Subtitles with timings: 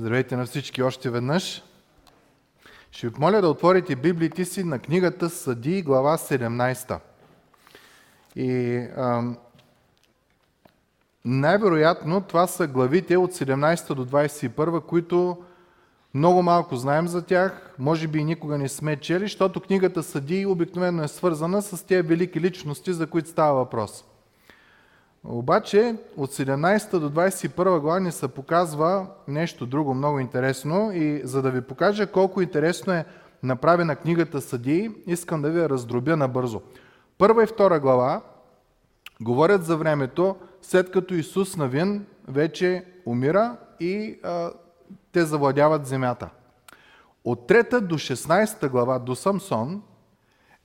[0.00, 1.62] Здравейте на всички още веднъж.
[2.90, 6.98] Ще ви помоля да отворите библиите си на книгата Съди, глава 17.
[8.36, 9.36] И ам,
[11.24, 15.38] най-вероятно това са главите от 17 до 21, които
[16.14, 20.46] много малко знаем за тях, може би и никога не сме чели, защото книгата Съди
[20.46, 24.04] обикновено е свързана с тези велики личности, за които става въпрос.
[25.24, 31.42] Обаче от 17 до 21 глава ни се показва нещо друго много интересно и за
[31.42, 33.04] да ви покажа колко интересно е
[33.42, 36.62] направена книгата Съдии, искам да ви раздробя набързо.
[37.18, 38.20] Първа и втора глава
[39.20, 44.50] говорят за времето, след като Исус Навин вече умира и а,
[45.12, 46.30] те завладяват земята.
[47.24, 49.82] От 3 до 16 глава до Самсон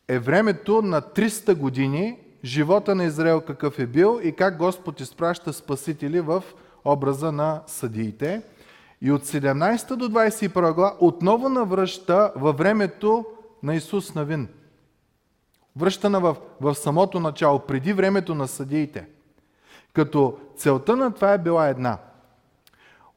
[0.08, 5.54] е времето на 300 години живота на Израел какъв е бил и как Господ изпраща
[5.54, 6.44] спасители в
[6.86, 8.42] образа на съдиите.
[9.02, 13.26] И от 17 до 21 глава отново навръща във времето
[13.64, 14.48] на Исус Навин.
[15.76, 19.08] Връщана в, в самото начало, преди времето на съдиите.
[19.94, 21.98] Като целта на това е била една.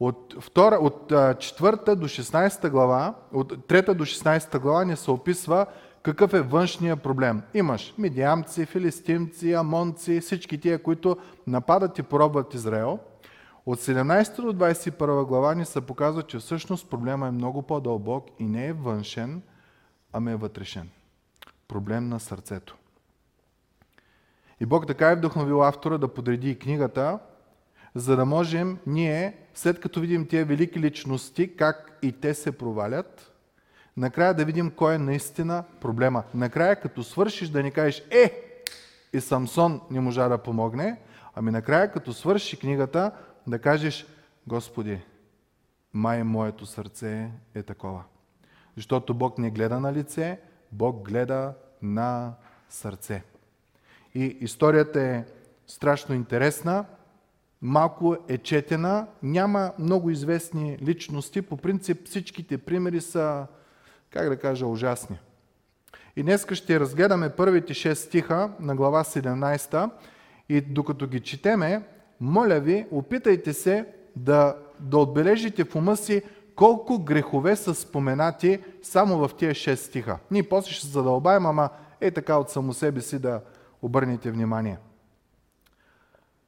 [0.01, 5.67] От, втора, от 4 до 16 глава, от 3 до 16 глава ни се описва
[6.07, 7.43] какъв е външния проблем?
[7.55, 12.98] Имаш медиамци, филистимци, амонци, всички тия, които нападат и поробват Израел.
[13.67, 18.45] От 17 до 21 глава ни се показва, че всъщност проблема е много по-дълбок и
[18.45, 19.43] не е външен,
[20.13, 20.89] ами е вътрешен.
[21.69, 22.77] Проблем на сърцето.
[24.61, 27.19] И Бог така е вдъхновил автора да подреди книгата,
[27.95, 33.36] за да можем ние, след като видим тия велики личности, как и те се провалят,
[33.97, 36.25] накрая да видим кой е наистина проблема.
[36.34, 38.42] Накрая, като свършиш да ни кажеш, е,
[39.12, 41.00] и Самсон не можа да помогне,
[41.34, 43.11] ами накрая, като свърши книгата,
[43.47, 44.06] да кажеш,
[44.47, 45.00] Господи,
[45.92, 48.02] май моето сърце е такова.
[48.77, 50.40] Защото Бог не гледа на лице,
[50.73, 52.35] Бог гледа на
[52.68, 53.23] сърце.
[54.14, 55.24] И историята е
[55.67, 56.85] страшно интересна,
[57.62, 61.42] малко е четена, няма много известни личности.
[61.42, 63.46] По принцип всичките примери са
[64.11, 65.18] как да кажа, ужасни.
[66.17, 69.90] И днес ще разгледаме първите 6 стиха на глава 17
[70.48, 71.83] и докато ги четеме,
[72.20, 73.86] моля ви, опитайте се
[74.17, 76.22] да, да отбележите в ума си
[76.55, 80.18] колко грехове са споменати само в тия 6 стиха.
[80.30, 81.68] Ние после ще задълбаем, ама
[82.00, 83.40] е така от само себе си да
[83.83, 84.78] обърнете внимание.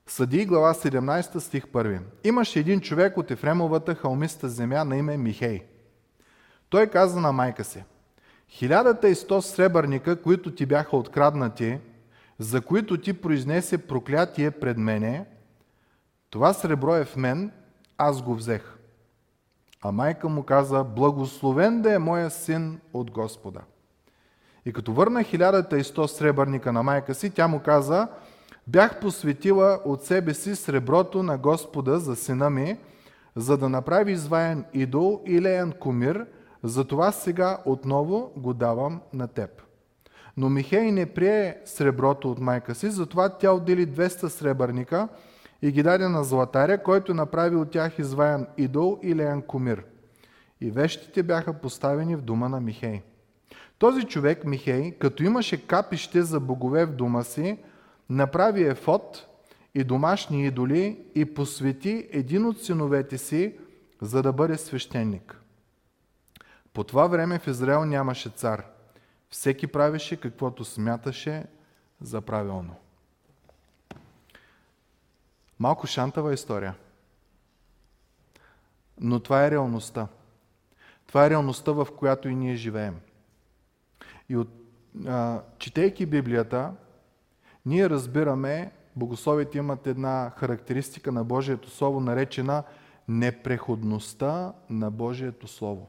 [0.06, 2.00] Съди глава 17 стих 1.
[2.24, 5.62] Имаше един човек от Ефремовата халмиста земя на име Михей–
[6.70, 7.84] той каза на майка си,
[8.48, 11.78] хилядата и сто сребърника, които ти бяха откраднати,
[12.38, 15.26] за които ти произнесе проклятие пред мене,
[16.30, 17.52] това сребро е в мен,
[17.98, 18.74] аз го взех.
[19.82, 23.60] А майка му каза, благословен да е моя син от Господа.
[24.66, 28.08] И като върна хилядата и сто сребърника на майка си, тя му каза,
[28.66, 32.78] бях посветила от себе си среброто на Господа за сина ми,
[33.36, 36.26] за да направи изваян идол и леян кумир–
[36.62, 39.62] затова сега отново го давам на теб.
[40.36, 45.08] Но Михей не прие среброто от майка си, затова тя отдели 200 сребърника
[45.62, 49.84] и ги даде на златаря, който направи от тях изваян идол и леян кумир.
[50.60, 53.02] И вещите бяха поставени в дома на Михей.
[53.78, 57.58] Този човек, Михей, като имаше капище за богове в дома си,
[58.10, 59.26] направи ефот
[59.74, 63.54] и домашни идоли и посвети един от синовете си,
[64.02, 65.37] за да бъде свещеник.
[66.78, 68.66] По това време в Израел нямаше цар.
[69.30, 71.46] Всеки правеше каквото смяташе
[72.00, 72.74] за правилно.
[75.58, 76.74] Малко шантава история.
[79.00, 80.08] Но това е реалността.
[81.06, 83.00] Това е реалността, в която и ние живеем.
[84.28, 84.48] И от,
[85.06, 86.72] а, четейки Библията,
[87.66, 92.62] ние разбираме, богословите имат една характеристика на Божието Слово, наречена
[93.08, 95.88] непреходността на Божието Слово.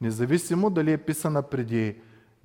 [0.00, 1.96] Независимо дали е писана преди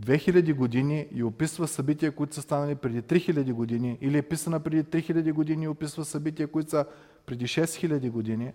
[0.04, 4.84] 2000 години и описва събития, които са станали преди 3000 години, или е писана преди
[4.84, 6.86] 3000 години и описва събития, които са
[7.26, 8.54] преди 6000 години,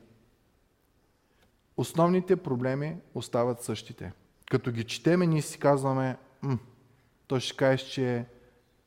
[1.77, 4.13] основните проблеми остават същите.
[4.51, 6.17] Като ги четеме, ние си казваме,
[7.27, 8.25] то ще кажеш, че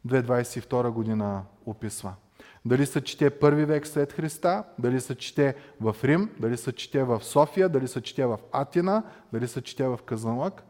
[0.08, 2.16] 2022 година описва.
[2.68, 7.04] Дали се чете първи век след Христа, дали се чете в Рим, дали се чете
[7.04, 9.04] в София, дали се чете в Атина,
[9.34, 10.64] дали се чете в Казанлък,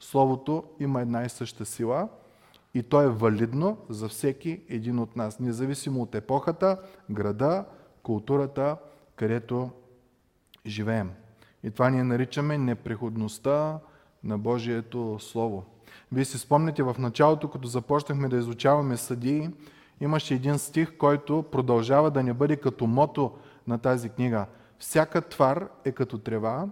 [0.00, 2.08] Словото има една и съща сила
[2.74, 6.78] и то е валидно за всеки един от нас, независимо от епохата,
[7.10, 7.64] града,
[8.02, 8.76] културата,
[9.16, 9.70] където
[10.66, 11.10] живеем.
[11.62, 13.78] И това ние наричаме непреходността
[14.24, 15.64] на Божието Слово.
[16.12, 19.50] Вие си спомните в началото, като започнахме да изучаваме съдии,
[20.00, 24.46] имаше един стих, който продължава да не бъде като мото на тази книга.
[24.78, 26.68] Всяка твар е като трева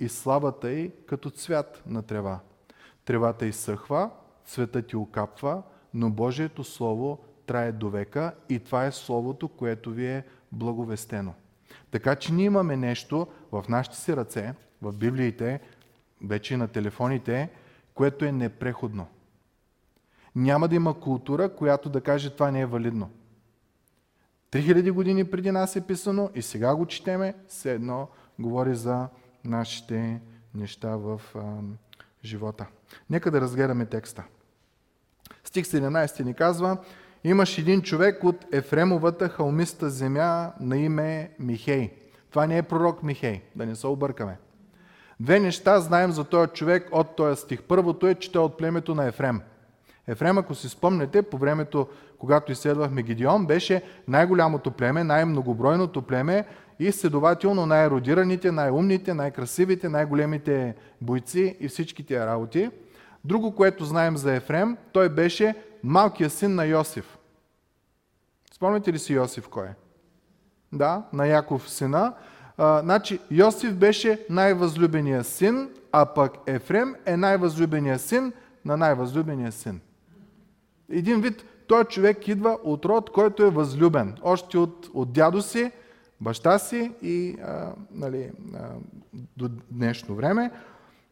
[0.00, 2.40] и славата й като цвят на трева.
[3.04, 4.10] Тревата изсъхва,
[4.44, 5.62] цветът ти окапва,
[5.94, 11.34] но Божието Слово трае до века и това е Словото, което ви е благовестено.
[11.90, 15.60] Така че ние имаме нещо в нашите си ръце, в Библиите,
[16.24, 17.50] вече и на телефоните,
[17.94, 19.06] което е непреходно.
[20.36, 23.10] Няма да има култура, която да каже това не е валидно.
[24.52, 28.08] 3000 години преди нас е писано и сега го четеме, все едно
[28.38, 29.08] говори за
[29.44, 30.20] нашите
[30.54, 31.40] неща в а,
[32.24, 32.66] живота.
[33.10, 34.24] Нека да разгледаме текста.
[35.44, 36.76] Стих 17 ни казва,
[37.24, 41.90] имаш един човек от Ефремовата халмиста земя на име Михей.
[42.30, 44.38] Това не е пророк Михей, да не се объркаме.
[45.20, 47.62] Две неща знаем за този човек от този стих.
[47.62, 49.40] Първото е, че той е от племето на Ефрем.
[50.06, 51.88] Ефрем, ако си спомнете, по времето,
[52.18, 56.44] когато изследвахме Гидеон, беше най-голямото племе, най-многобройното племе
[56.78, 62.70] и следователно най-еродираните, най-умните, най-красивите, най-големите бойци и всички тия работи.
[63.24, 67.18] Друго, което знаем за Ефрем, той беше малкият син на Йосиф.
[68.54, 69.74] Спомняте ли си Йосиф кой е?
[70.72, 72.14] Да, на Яков сина.
[72.58, 78.32] А, значи Йосиф беше най-възлюбения син, а пък Ефрем е най-възлюбения син
[78.64, 79.80] на най-възлюбения син.
[80.92, 84.16] Един вид, той човек идва от род, който е възлюбен.
[84.22, 85.72] Още от, от дядо си,
[86.20, 88.68] баща си и а, нали, а,
[89.36, 90.50] до днешно време.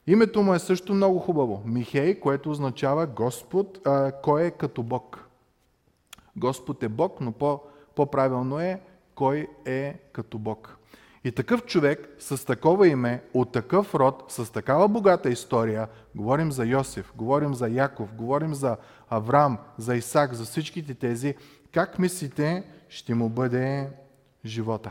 [0.07, 1.63] Името му е също много хубаво.
[1.65, 5.25] Михей, което означава Господ, а, кой е като Бог.
[6.37, 7.61] Господ е Бог, но по,
[7.97, 8.81] по-правилно е
[9.15, 10.80] кой е като Бог.
[11.25, 16.65] И такъв човек с такова име, от такъв род, с такава богата история, говорим за
[16.65, 18.77] Йосиф, говорим за Яков, говорим за
[19.11, 21.35] Авраам, за Исак, за всичките тези,
[21.73, 23.89] как мислите ще му бъде
[24.45, 24.91] живота?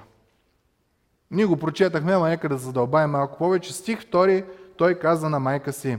[1.32, 3.74] Ние го прочетахме, ама нека да задълбаем малко повече.
[3.74, 4.46] Стих 2,
[4.78, 5.98] той каза на майка си,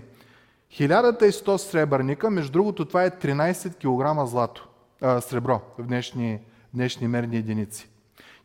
[0.70, 4.68] Хилядата и сто сребърника, между другото това е 13 кг злато,
[5.00, 6.40] а, сребро в днешни,
[6.74, 7.88] днешни мерни единици.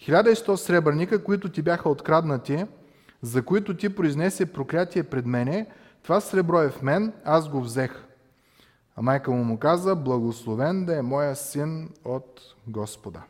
[0.02, 2.66] 1100 сребърника, които ти бяха откраднати,
[3.22, 5.68] за които ти произнесе проклятие пред мене,
[6.04, 8.06] това сребро е в мен, аз го взех.
[8.96, 13.22] А майка му му каза, благословен да е моя син от Господа.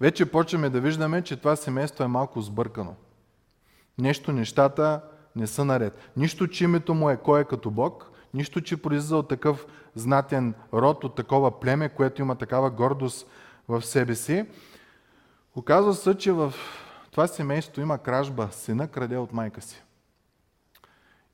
[0.00, 2.94] Вече почваме да виждаме, че това семейство е малко сбъркано.
[3.98, 5.00] Нещо, нещата
[5.36, 6.10] не са наред.
[6.16, 10.54] Нищо, че името му е кой е като Бог, нищо, че произлиза от такъв знатен
[10.72, 13.26] род, от такова племе, което има такава гордост
[13.68, 14.46] в себе си.
[15.56, 16.54] Оказва се, че в
[17.10, 18.48] това семейство има кражба.
[18.52, 19.82] Сина краде от майка си.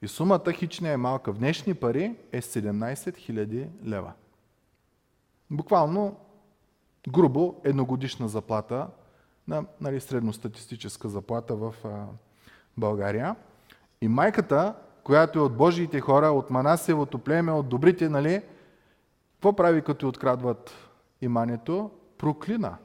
[0.02, 1.32] И сумата хич не е малка.
[1.32, 4.12] В днешни пари е 17 000 лева.
[5.50, 6.16] Буквално
[7.08, 8.88] грубо едногодишна заплата
[9.48, 12.04] на нали, средностатистическа заплата в а,
[12.76, 13.36] България.
[14.00, 14.74] И майката,
[15.04, 18.42] която е от Божиите хора, от Манасевото племе, от добрите, нали,
[19.32, 20.70] какво прави като открадват
[21.20, 21.90] имането?
[22.18, 22.76] Проклина.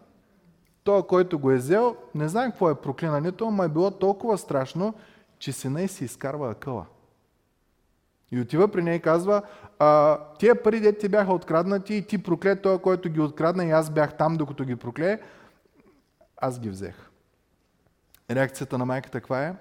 [0.83, 4.93] Той, който го е взел, не знае какво е проклинането, но е било толкова страшно,
[5.39, 6.85] че сина й си изкарва акъла.
[8.31, 9.41] И отива при нея и казва,
[9.79, 13.71] а, тия пари, де ти бяха откраднати и ти прокле той, който ги открадна и
[13.71, 15.19] аз бях там, докато ги прокле,
[16.37, 17.09] аз ги взех.
[18.31, 19.55] Реакцията на майката каква е?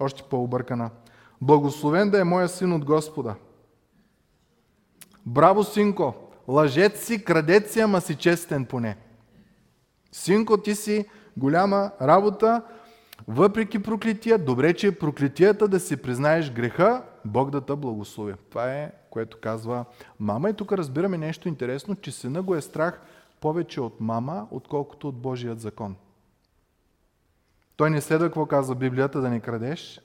[0.00, 0.90] Още по-объркана.
[1.40, 3.34] Благословен да е моя син от Господа.
[5.26, 6.14] Браво, синко!
[6.48, 8.96] Лъжец си, крадец си, ама си честен поне.
[10.16, 11.06] Синко, ти си
[11.36, 12.62] голяма работа,
[13.28, 18.34] въпреки проклетия, добре, че е проклетията да си признаеш греха, Бог да те благослови.
[18.50, 19.84] Това е, което казва
[20.20, 20.50] мама.
[20.50, 23.00] И тук разбираме нещо интересно, че сина го е страх
[23.40, 25.96] повече от мама, отколкото от Божият закон.
[27.76, 30.00] Той не следва какво казва Библията да не крадеш,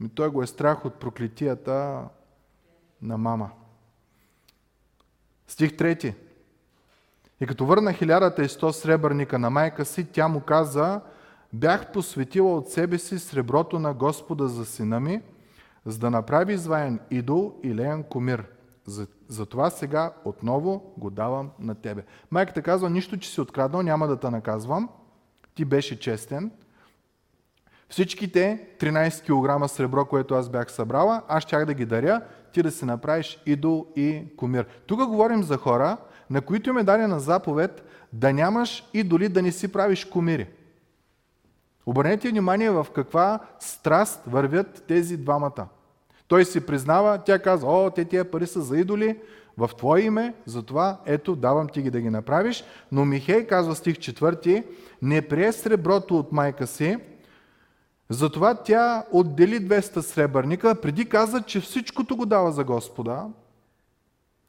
[0.00, 2.04] ми той го е страх от проклетията
[3.02, 3.50] на мама.
[5.46, 6.14] Стих трети.
[7.40, 11.00] И като върна хилядата и сто сребърника на майка си, тя му каза,
[11.52, 15.22] бях посветила от себе си среброто на Господа за сина ми,
[15.86, 18.44] за да направи изваян идол и леян комир.
[19.28, 22.04] Затова сега отново го давам на тебе.
[22.30, 24.88] Майката казва, нищо, че си откраднал, няма да те наказвам.
[25.54, 26.50] Ти беше честен.
[27.88, 32.20] Всичките 13 кг сребро, което аз бях събрала, аз щях да ги даря,
[32.52, 34.66] ти да си направиш идол и комир.
[34.86, 35.96] Тук говорим за хора,
[36.30, 40.48] на които им е дадена заповед да нямаш и дори да не си правиш комири.
[41.86, 45.68] Обърнете внимание в каква страст вървят тези двамата.
[46.28, 49.18] Той си признава, тя казва, о, те тия пари са за идоли,
[49.58, 52.64] в Твое име, затова ето, давам ти ги да ги направиш.
[52.92, 54.64] Но Михей казва стих 4,
[55.02, 56.98] не прие среброто от майка си,
[58.08, 63.26] затова тя отдели 200 сребърника, преди каза, че всичкото го дава за Господа,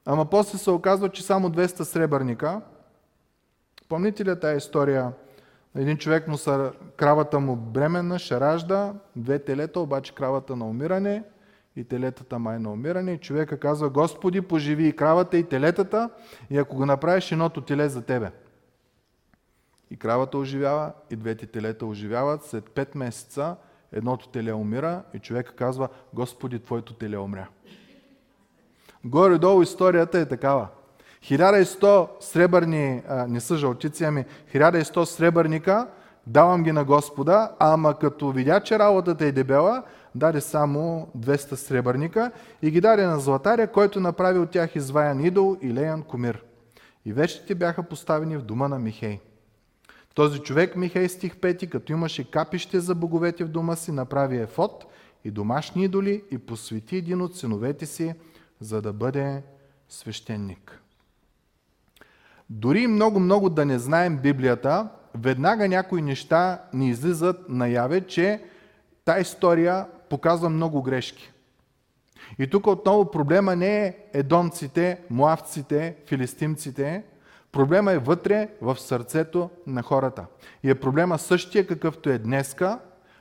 [0.05, 2.62] ама после се оказва, че само 200 сребърника.
[3.89, 5.13] Помните ли тази история?
[5.75, 11.24] Един човек му са, кравата му бременна, ще ражда, две телета, обаче кравата на умиране
[11.75, 13.13] и телетата май на умиране.
[13.13, 16.10] И човека казва, Господи, поживи и кравата и телетата
[16.50, 18.31] и ако го направиш едното теле за тебе.
[19.91, 22.43] И кравата оживява, и двете телета оживяват.
[22.43, 23.55] След 5 месеца
[23.91, 27.48] едното теле умира и човека казва, Господи, Твоето теле умря.
[29.05, 30.67] Горе-долу историята е такава.
[31.22, 35.88] 1100 сребърни, а, не са жълтици, ами 1100 сребърника,
[36.27, 39.84] давам ги на Господа, ама като видя, че работата е дебела,
[40.15, 42.31] даде само 200 сребърника
[42.62, 46.43] и ги даде на златаря, който направи от тях изваян идол и леян комир.
[47.05, 49.20] И вечите бяха поставени в дома на Михей.
[50.15, 54.86] Този човек, Михей стих 5, като имаше капище за боговете в дома си, направи ефот
[55.25, 58.13] и домашни идоли и посвети един от синовете си,
[58.62, 59.44] за да бъде
[59.89, 60.82] свещеник.
[62.50, 68.44] Дори много-много да не знаем Библията, веднага някои неща ни излизат наяве, че
[69.06, 71.32] тази история показва много грешки.
[72.39, 77.03] И тук отново проблема не е едомците, муавците, филистимците,
[77.51, 80.25] Проблема е вътре в сърцето на хората.
[80.63, 82.80] И е проблема същия какъвто е днеска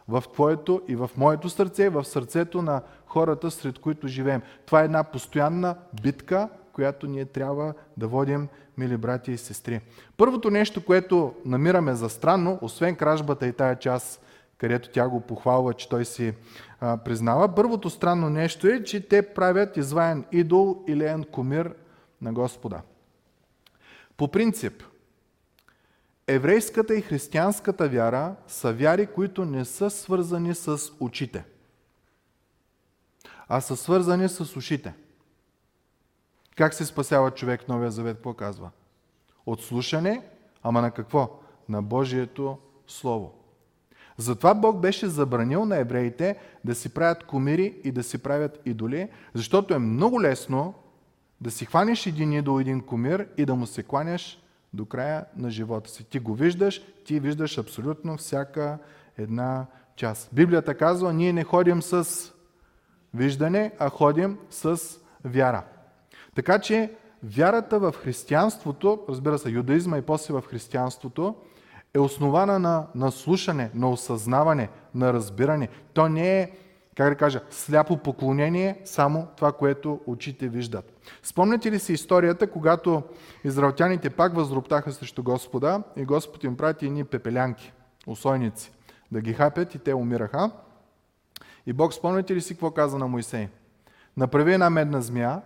[0.09, 4.43] в твоето и в моето сърце, в сърцето на хората, сред които живеем.
[4.67, 8.49] Това е една постоянна битка, която ние трябва да водим,
[8.79, 9.81] мили брати и сестри.
[10.17, 14.23] Първото нещо, което намираме за странно, освен кражбата и тая част,
[14.59, 16.35] където тя го похвалва, че той си
[16.81, 21.75] а, признава, първото странно нещо е, че те правят изваян идол или ен кумир
[22.23, 22.81] на Господа.
[24.17, 24.83] По принцип,
[26.27, 31.45] еврейската и християнската вяра са вяри, които не са свързани с очите,
[33.53, 34.95] а са свързани с ушите.
[36.57, 38.17] Как се спасява човек в Новия Завет?
[38.17, 38.71] Какво казва?
[39.47, 40.23] От слушане,
[40.63, 41.41] ама на какво?
[41.69, 43.35] На Божието Слово.
[44.17, 49.09] Затова Бог беше забранил на евреите да си правят комири и да си правят идоли,
[49.35, 50.75] защото е много лесно
[51.41, 54.43] да си хванеш един идол, един комир и да му се кланяш
[54.73, 56.05] до края на живота си.
[56.05, 58.79] Ти го виждаш, ти виждаш абсолютно всяка
[59.19, 59.67] една
[59.97, 60.29] част.
[60.33, 62.33] Библията казва, ние не ходим с
[63.15, 64.81] виждане, а ходим с
[65.25, 65.65] вяра.
[66.35, 71.35] Така че вярата в християнството, разбира се, юдаизма и после в християнството,
[71.95, 75.69] е основана на, на слушане, на осъзнаване, на разбиране.
[75.95, 76.51] То не е
[76.97, 80.93] как да кажа, сляпо поклонение, само това, което очите виждат.
[81.23, 83.03] Спомняте ли си историята, когато
[83.45, 87.73] израелтяните пак възроптаха срещу Господа и Господ им прати едни пепелянки,
[88.07, 88.73] усойници,
[89.13, 90.51] да ги хапят и те умираха.
[91.71, 93.49] И Бог спомняте ли си какво каза на Моисей?
[94.17, 95.43] Направи една медна змия,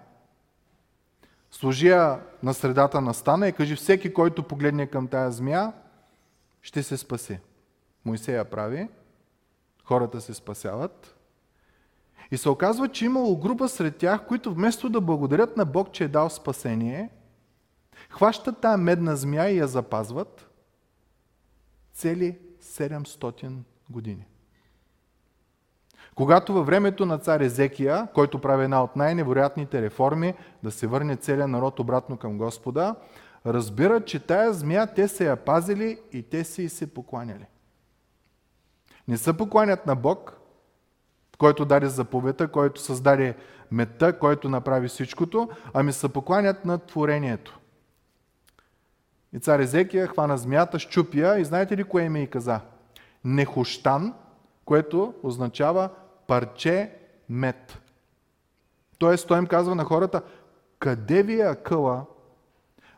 [1.50, 5.72] служи я на средата на стана и кажи всеки, който погледне към тая змия,
[6.62, 7.38] ще се спаси.
[8.04, 8.88] Моисей я прави,
[9.84, 11.16] хората се спасяват,
[12.30, 16.04] и се оказва, че имало група сред тях, които вместо да благодарят на Бог, че
[16.04, 17.10] е дал спасение,
[18.08, 20.50] хващат тая медна змия и я запазват
[21.92, 23.58] цели 700
[23.90, 24.26] години.
[26.14, 31.16] Когато във времето на цар Езекия, който прави една от най-невероятните реформи, да се върне
[31.16, 32.94] целият народ обратно към Господа,
[33.46, 37.46] разбират, че тая змия те се я пазили и те си и се покланяли.
[39.08, 40.40] Не се покланят на Бог,
[41.38, 43.36] който даде заповедта, който създаде
[43.70, 47.58] метта, който направи всичкото, ами се покланят на творението.
[49.32, 52.60] И цар Езекия хвана змията, щупия и знаете ли кое име и каза?
[53.24, 54.14] Нехощан,
[54.64, 55.90] което означава
[56.26, 56.90] парче
[57.28, 57.78] мед.
[58.98, 60.22] Тоест той им казва на хората,
[60.78, 62.04] къде ви е акъла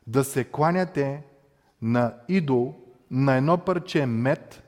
[0.06, 1.22] да се кланяте
[1.82, 2.74] на идол,
[3.10, 4.62] на едно парче мед,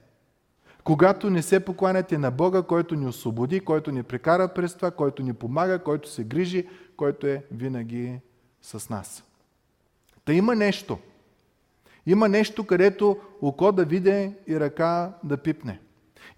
[0.84, 5.22] когато не се покланяте на Бога, който ни освободи, който ни прекара през това, който
[5.22, 8.20] ни помага, който се грижи, който е винаги
[8.62, 9.24] с нас.
[10.24, 10.98] Та има нещо.
[12.06, 15.80] Има нещо, където око да виде и ръка да пипне.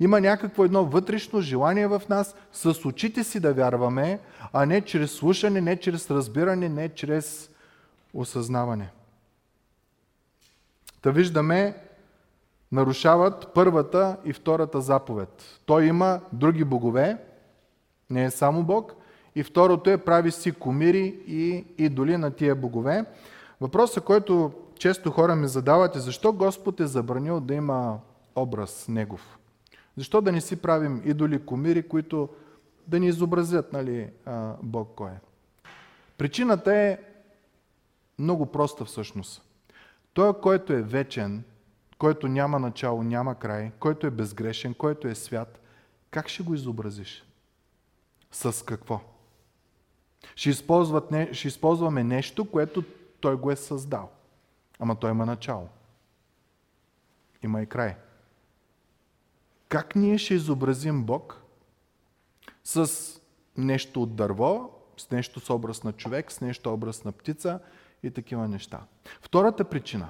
[0.00, 4.20] Има някакво едно вътрешно желание в нас с очите си да вярваме,
[4.52, 7.50] а не чрез слушане, не чрез разбиране, не чрез
[8.14, 8.90] осъзнаване.
[11.02, 11.75] Та виждаме
[12.73, 15.61] нарушават първата и втората заповед.
[15.66, 17.18] Той има други богове,
[18.11, 18.94] не е само Бог.
[19.35, 23.04] И второто е прави си комири и идоли на тия богове.
[23.61, 27.99] Въпросът, който често хора ми задават е защо Господ е забранил да има
[28.37, 29.39] образ Негов?
[29.97, 32.28] Защо да не си правим идоли, комири, които
[32.87, 34.11] да ни изобразят нали,
[34.62, 35.20] Бог кой е?
[36.18, 36.99] Причината е
[38.18, 39.42] много проста всъщност.
[40.12, 41.44] Той, който е вечен,
[41.99, 45.61] който няма начало, няма край, който е безгрешен, който е свят,
[46.11, 47.25] как ще го изобразиш?
[48.32, 49.00] С какво?
[50.35, 50.52] Ще,
[51.32, 52.85] ще използваме нещо, което
[53.20, 54.11] той го е създал.
[54.78, 55.68] Ама той има начало.
[57.42, 57.97] Има и край.
[59.70, 61.42] Как ние ще изобразим Бог?
[62.64, 62.90] С
[63.56, 67.60] нещо от дърво, с нещо с образ на човек, с нещо образ на птица
[68.02, 68.80] и такива неща.
[69.20, 70.08] Втората причина.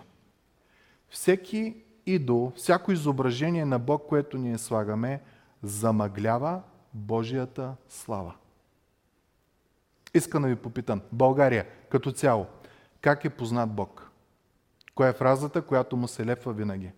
[1.09, 1.77] Всеки
[2.07, 5.23] идол, всяко изображение на Бог, което ние слагаме,
[5.63, 6.63] замъглява
[6.95, 8.35] Божията слава.
[10.15, 12.47] Искам да ви попитам, България като цяло,
[13.01, 14.11] как е познат Бог?
[14.95, 16.93] Коя е фразата, която му се лепва винаги?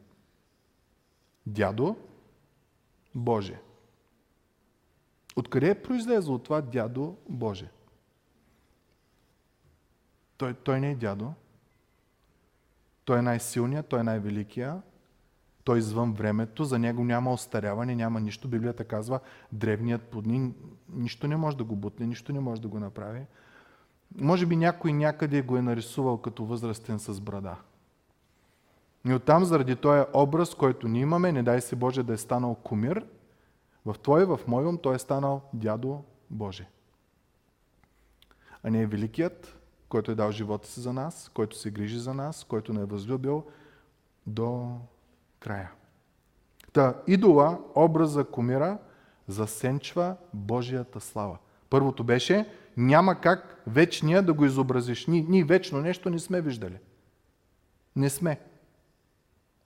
[1.47, 1.97] Дядо
[3.15, 3.61] Боже.
[5.37, 7.71] Откъде е произлезло това дядо Боже?
[10.37, 11.33] Той, той не е дядо.
[13.05, 14.83] Той е най-силният, той е най-великия.
[15.65, 18.49] Той е извън времето, за него няма остаряване, няма нищо.
[18.49, 19.21] Библията казва,
[19.53, 20.53] древният подни,
[20.89, 23.27] нищо не може да го бутне, нищо не може да го направи.
[24.19, 27.57] Може би някой някъде го е нарисувал като възрастен с брада.
[29.09, 32.55] И оттам, заради този образ, който ние имаме, не дай се Боже да е станал
[32.55, 33.07] кумир,
[33.87, 36.69] в твой, в мой ум той е станал дядо Боже.
[38.63, 42.15] А не е великият, който е дал живота си за нас, който се грижи за
[42.15, 43.45] нас, който не е възлюбил
[44.27, 44.77] до
[45.41, 45.71] края.
[46.73, 48.79] Та идола, образа кумира,
[49.29, 51.39] засенчва Божията слава.
[51.71, 55.07] Първото беше, няма как вечния да го изобразиш.
[55.07, 56.79] Ние, ние вечно нещо не сме виждали.
[57.97, 58.41] Не сме.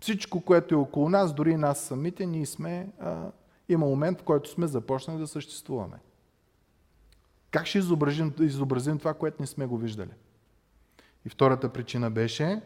[0.00, 3.30] Всичко, което е около нас, дори нас самите, ние сме, а,
[3.68, 5.96] има момент, в който сме започнали да съществуваме.
[7.50, 10.10] Как ще изобразим, изобразим това, което не сме го виждали?
[11.24, 12.62] И втората причина беше,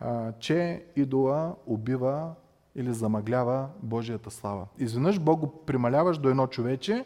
[0.00, 2.34] а, че идола убива
[2.74, 4.66] или замъглява Божията слава.
[4.78, 7.04] Изведнъж Бог го прималяваш до едно човече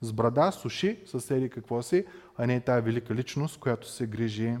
[0.00, 4.56] с брада, суши, съседи какво си, а не тая велика личност, която се грижи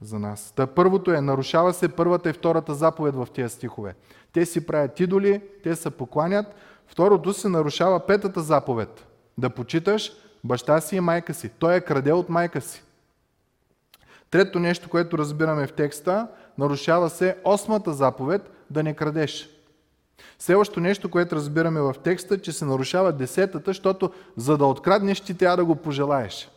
[0.00, 0.52] за нас.
[0.56, 3.94] Та първото е, нарушава се първата и втората заповед в тези стихове.
[4.32, 6.46] Те си правят идоли, те се покланят.
[6.86, 9.06] Второто се нарушава петата заповед.
[9.38, 10.12] Да почиташ
[10.44, 11.48] баща си и майка си.
[11.58, 12.82] Той е краде от майка си.
[14.30, 19.48] Трето нещо, което разбираме в текста, нарушава се осмата заповед да не крадеш.
[20.38, 25.34] Следващото нещо, което разбираме в текста, че се нарушава десетата, защото за да откраднеш ти
[25.34, 26.50] трябва да го пожелаеш.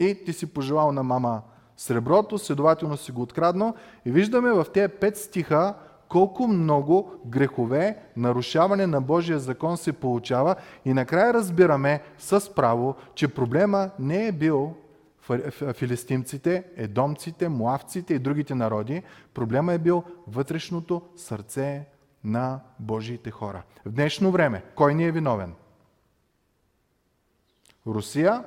[0.00, 1.42] И ти си пожелал на мама
[1.76, 3.74] среброто, следователно си го откраднал.
[4.04, 5.74] И виждаме в тези пет стиха
[6.08, 13.28] колко много грехове, нарушаване на Божия закон се получава и накрая разбираме с право, че
[13.28, 14.74] проблема не е бил
[15.74, 19.02] филистимците, едомците, муавците и другите народи.
[19.34, 21.86] Проблема е бил вътрешното сърце
[22.24, 23.62] на Божиите хора.
[23.86, 25.54] В днешно време, кой ни е виновен?
[27.86, 28.44] Русия,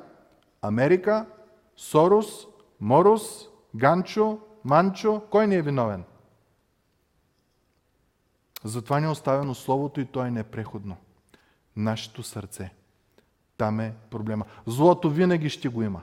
[0.62, 1.26] Америка,
[1.76, 2.48] Сорос,
[2.82, 6.04] Морос, Ганчо, Манчо, кой ни е виновен?
[8.64, 10.98] Затова ни е оставено Словото и то е непреходно.
[11.76, 12.74] Нашето сърце.
[13.58, 14.46] Там е проблема.
[14.66, 16.02] Злото винаги ще го има.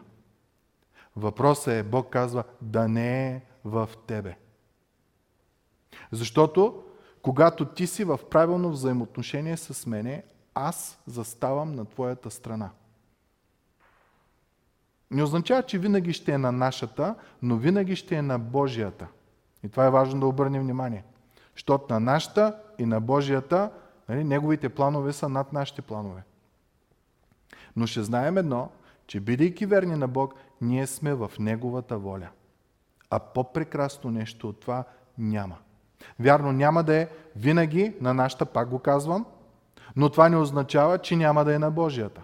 [1.16, 4.36] Въпросът е, Бог казва, да не е в тебе.
[6.12, 6.84] Защото,
[7.22, 12.70] когато ти си в правилно взаимоотношение с мене, аз заставам на твоята страна.
[15.10, 19.06] Не означава, че винаги ще е на нашата, но винаги ще е на Божията.
[19.62, 21.04] И това е важно да обърнем внимание.
[21.54, 23.70] Защото на нашата и на Божията,
[24.08, 26.22] нали, неговите планове са над нашите планове.
[27.76, 28.70] Но ще знаем едно,
[29.06, 32.28] че бидейки верни на Бог, ние сме в Неговата воля.
[33.10, 34.84] А по-прекрасно нещо от това
[35.18, 35.56] няма.
[36.20, 39.26] Вярно, няма да е винаги на нашата, пак го казвам,
[39.96, 42.22] но това не означава, че няма да е на Божията.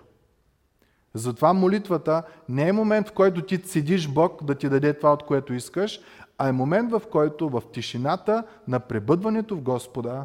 [1.15, 5.23] Затова молитвата не е момент, в който ти седиш Бог да ти даде това, от
[5.23, 6.01] което искаш,
[6.39, 10.25] а е момент, в който в тишината на пребъдването в Господа,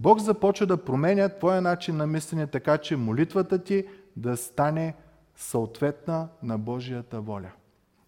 [0.00, 3.84] Бог започва да променя твоя начин на мислене, така че молитвата ти
[4.16, 4.94] да стане
[5.36, 7.50] съответна на Божията воля.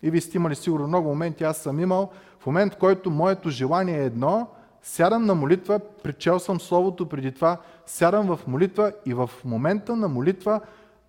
[0.02, 2.10] И ви сте имали сигурно много моменти, аз съм имал,
[2.40, 4.48] в момент, в който моето желание е едно,
[4.82, 10.08] сядам на молитва, причел съм Словото преди това, сядам в молитва и в момента на
[10.08, 10.60] молитва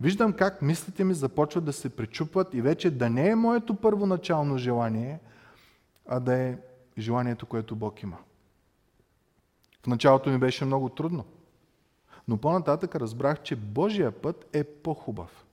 [0.02, 4.58] виждам как мислите ми започват да се пречупват и вече да не е моето първоначално
[4.58, 5.20] желание,
[6.08, 6.58] а да е
[6.98, 8.18] желанието, което Бог има.
[9.84, 11.26] В началото ми беше много трудно.
[12.28, 15.46] Но по-нататък разбрах, че Божия път е по-хубав.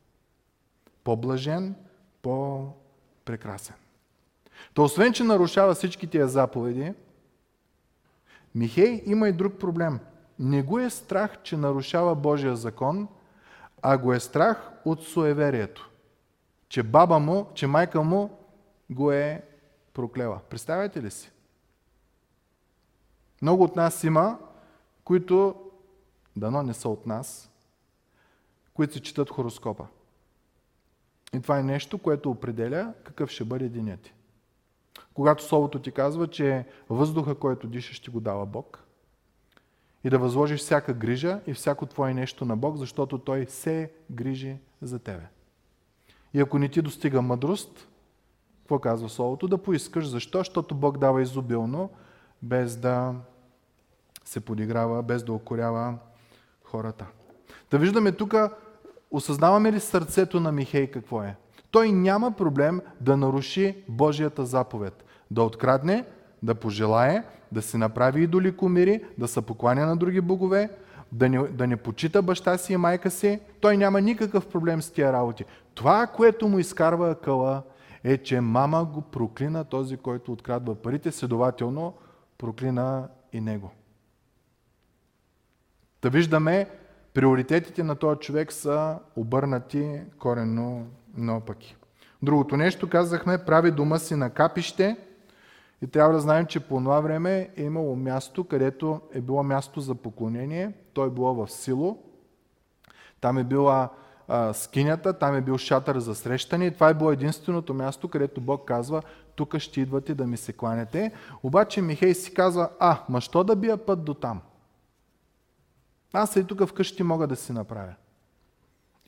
[1.05, 1.75] По-блажен,
[2.23, 3.75] по-прекрасен.
[4.75, 6.93] То освен, че нарушава всички тия заповеди,
[8.55, 10.01] Михей има и друг проблем.
[10.39, 13.09] Не го е страх, че нарушава Божия закон,
[13.83, 15.91] а го е страх от суеверието.
[16.69, 18.39] Че баба му, че майка му
[18.91, 19.43] го е
[19.95, 20.41] проклела.
[20.51, 21.31] Представяте ли си?
[23.43, 24.39] Много от нас има,
[25.05, 25.55] които,
[26.37, 27.51] дано не са от нас,
[28.75, 29.87] които се четат хороскопа.
[31.35, 34.15] И това е нещо, което определя какъв ще бъде денят ти.
[35.15, 38.88] Когато Словото ти казва, че въздуха, който дишаш, ще го дава Бог.
[40.05, 44.57] И да възложиш всяка грижа и всяко твое нещо на Бог, защото Той се грижи
[44.83, 45.27] за тебе.
[46.35, 47.89] И ако не ти достига мъдрост,
[48.59, 49.49] какво казва Словото?
[49.49, 50.09] Да поискаш.
[50.09, 50.39] Защо?
[50.39, 51.91] Защото Бог дава изобилно,
[52.43, 53.15] без да
[54.25, 55.99] се подиграва, без да окорява
[56.65, 57.07] хората.
[57.71, 58.35] Да виждаме тук,
[59.11, 61.37] осъзнаваме ли сърцето на Михей какво е?
[61.71, 65.05] Той няма проблем да наруши Божията заповед.
[65.31, 66.05] Да открадне,
[66.43, 70.71] да пожелае, да се направи идоли кумири, да се покланя на други богове,
[71.13, 73.41] да не, да не почита баща си и майка си.
[73.61, 75.45] Той няма никакъв проблем с тия работи.
[75.75, 77.63] Това, което му изкарва акъла,
[78.05, 81.95] е, че мама го проклина този, който открадва парите, следователно
[82.39, 83.71] проклина и него.
[86.03, 86.69] Да виждаме,
[87.15, 91.77] приоритетите на този човек са обърнати коренно наопаки.
[92.23, 94.97] Другото нещо, казахме, прави дома си на капище
[95.83, 99.81] и трябва да знаем, че по това време е имало място, където е било място
[99.81, 100.73] за поклонение.
[100.93, 101.99] То е било в Сило.
[103.21, 103.89] Там е била
[104.29, 108.41] а, скинята, там е бил шатър за срещане и това е било единственото място, където
[108.41, 109.03] Бог казва,
[109.37, 111.13] тук ще идвате да ми се кланяте.
[111.43, 114.41] Обаче Михей си казва, а, ма що да бия път до там?
[116.13, 117.95] Аз и тук вкъщи мога да си направя.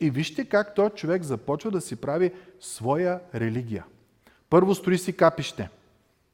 [0.00, 3.84] И вижте как този човек започва да си прави своя религия.
[4.50, 5.70] Първо строи си капище.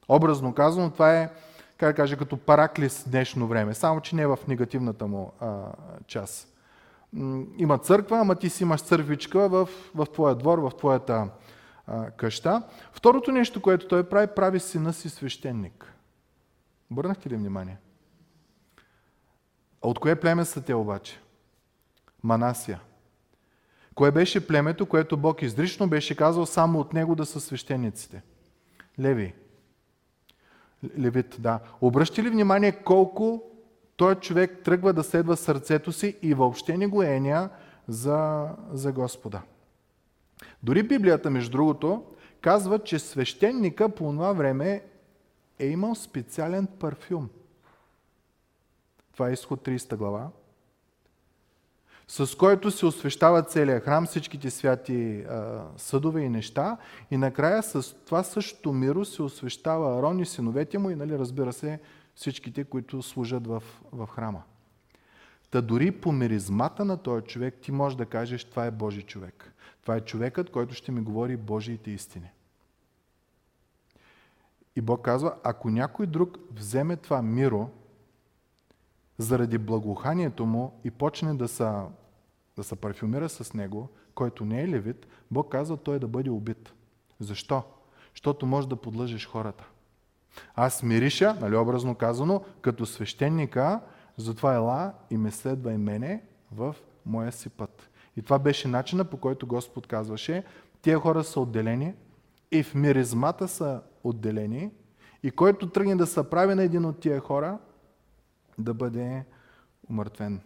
[0.09, 1.29] Образно казано, това е,
[1.77, 5.71] как да кажа, като параклис днешно време, само че не е в негативната му а,
[6.07, 6.53] част.
[7.57, 11.29] Има църква, ама ти си имаш църквичка в, в твоя двор, в твоята
[11.87, 12.63] а, къща.
[12.91, 15.93] Второто нещо, което той прави, прави сина си свещеник.
[16.91, 17.77] Обърнахте ли внимание?
[19.83, 21.19] А от кое племе са те обаче?
[22.23, 22.81] Манасия.
[23.95, 28.21] Кое беше племето, което Бог изрично беше казал само от него да са свещениците?
[28.99, 29.33] Леви.
[30.99, 31.59] Левит, да.
[31.81, 33.43] Обръщи ли внимание колко
[33.95, 37.49] той човек тръгва да следва сърцето си и въобще не го еня
[37.87, 39.41] за, за Господа?
[40.63, 42.03] Дори Библията, между другото,
[42.41, 44.83] казва, че свещеника по това време
[45.59, 47.29] е имал специален парфюм.
[49.13, 50.29] Това е изход 30 глава
[52.07, 56.77] с който се освещава целият храм, всичките святи а, съдове и неща.
[57.11, 61.53] И накрая с това същото миро се освещава Арон и синовете му и, нали, разбира
[61.53, 61.79] се,
[62.15, 64.43] всичките, които служат в, в храма.
[65.51, 69.53] Та дори по миризмата на този човек ти можеш да кажеш, това е Божий човек.
[69.81, 72.31] Това е човекът, който ще ми говори Божиите истини.
[74.75, 77.69] И Бог казва, ако някой друг вземе това миро,
[79.17, 81.71] заради благоуханието му и почне да се,
[82.55, 86.73] да се парфюмира с него, който не е левит, Бог казва той да бъде убит.
[87.19, 87.63] Защо?
[88.13, 89.67] Защото може да подлъжеш хората.
[90.55, 93.81] Аз мириша, нали образно казано, като свещеника,
[94.17, 96.75] затова ела и ме следва и мене в
[97.05, 97.89] моя си път.
[98.17, 100.43] И това беше начина по който Господ казваше,
[100.81, 101.93] тия хора са отделени
[102.51, 104.71] и в миризмата са отделени
[105.23, 107.57] и който тръгне да се прави на един от тия хора,
[108.57, 109.25] да бъде
[109.89, 110.41] умъртвен.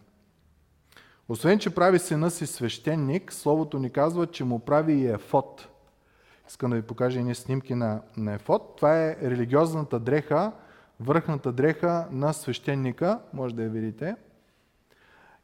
[1.29, 5.67] Освен, че прави сина си свещеник, Словото ни казва, че му прави и ефот.
[6.47, 8.73] Искам да ви покажа едни снимки на, на ефот.
[8.77, 10.51] Това е религиозната дреха,
[10.99, 14.15] върхната дреха на свещеника, може да я видите.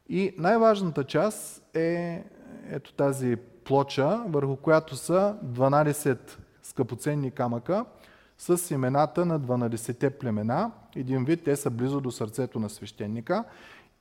[0.08, 2.24] И най-важната част е
[2.70, 6.18] ето тази плоча, върху която са 12
[6.62, 7.84] скъпоценни камъка
[8.38, 10.70] с имената на 12-те племена.
[10.96, 13.44] Един вид, те са близо до сърцето на свещеника.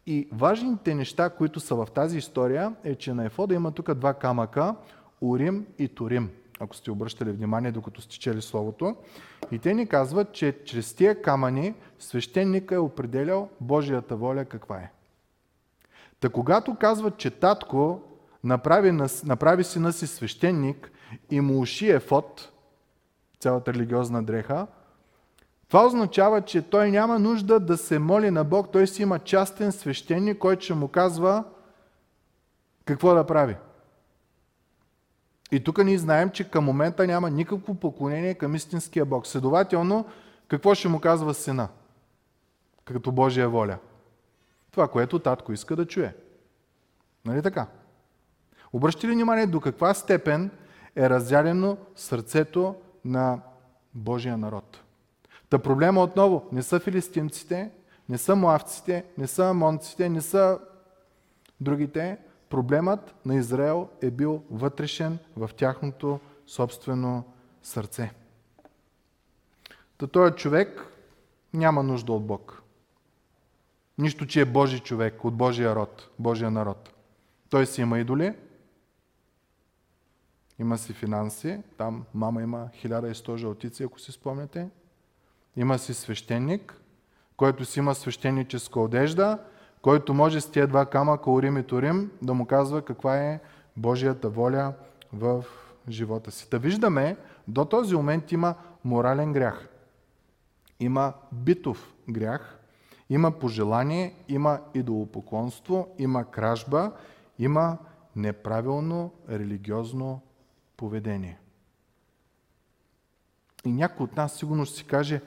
[0.06, 4.14] И важните неща, които са в тази история, е, че на ефода има тук два
[4.14, 4.76] камъка,
[5.22, 6.30] Урим и Турим.
[6.60, 8.96] ако сте обръщали внимание, докато сте чели Словото.
[9.52, 14.92] И те ни казват, че чрез тия камъни свещеника е определял Божията воля каква е.
[16.20, 18.02] Та когато казват, че татко
[18.44, 18.92] направи,
[19.26, 20.92] направи сина си свещеник
[21.32, 22.52] и му уши ефот,
[23.40, 24.68] цялата религиозна дреха,
[25.68, 29.72] това означава, че той няма нужда да се моли на Бог, той си има частен
[29.72, 31.44] свещеник, който ще му казва
[32.86, 33.56] какво да прави.
[35.52, 39.28] И тук ние знаем, че към момента няма никакво поклонение към истинския Бог.
[39.28, 40.06] Следователно,
[40.48, 41.68] какво ще му казва сина?
[42.86, 43.78] Като Божия воля.
[44.72, 46.16] Това, което татко иска да чуе.
[47.26, 47.68] Нали така?
[48.74, 50.52] Обръщи ли внимание до каква степен
[50.96, 53.40] е разделено сърцето на
[53.94, 54.82] Божия народ?
[55.50, 57.72] Та проблема отново не са филистимците,
[58.10, 60.60] не са муавците, не са амонците, не са
[61.62, 62.18] другите.
[62.50, 67.24] Проблемът на Израел е бил вътрешен в тяхното собствено
[67.64, 68.12] сърце.
[69.98, 70.88] Та този човек
[71.54, 72.62] няма нужда от Бог.
[73.98, 76.94] Нищо, че е Божий човек, от Божия род, Божия народ.
[77.50, 78.34] Той си има идоли,
[80.60, 84.70] има си финанси, там мама има 1100 жълтици, ако си спомняте.
[85.56, 86.82] Има си свещеник,
[87.38, 89.40] който си има свещеническа одежда,
[89.82, 93.40] който може с тия два камъка Орим и Торим да му казва каква е
[93.78, 94.74] Божията воля
[95.14, 95.46] в
[95.90, 96.48] живота си.
[96.52, 97.18] Да виждаме,
[97.48, 99.70] до този момент има морален грях.
[100.80, 102.60] Има битов грях,
[103.10, 106.92] има пожелание, има идолопоклонство, има кражба,
[107.40, 107.78] има
[108.16, 110.22] неправилно религиозно
[110.78, 111.40] поведение.
[113.66, 115.22] И някой от нас сигурно ще си каже,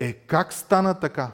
[0.00, 1.32] е как стана така?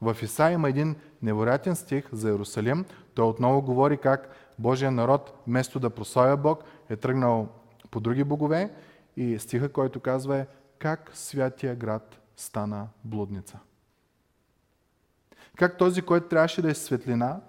[0.00, 2.84] В Исаия има един невероятен стих за Иерусалим.
[3.14, 7.48] Той отново говори как Божия народ, вместо да прославя Бог, е тръгнал
[7.90, 8.74] по други богове.
[9.16, 10.46] И стиха, който казва е
[10.78, 13.58] как святия град стана блудница.
[15.56, 17.40] Как този, който трябваше да е светлина,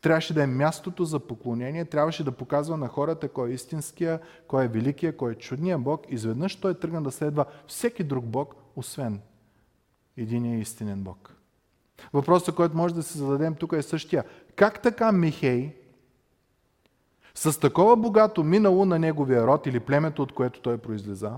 [0.00, 4.64] трябваше да е мястото за поклонение, трябваше да показва на хората кой е истинския, кой
[4.64, 6.06] е великия, кой е чудния Бог.
[6.08, 9.20] Изведнъж той тръгна да следва всеки друг Бог, освен
[10.16, 11.36] единия истинен Бог.
[12.12, 14.24] Въпросът, който може да се зададем тук е същия.
[14.56, 15.76] Как така Михей,
[17.34, 21.32] с такова богато минало на неговия род или племето, от което той произлиза,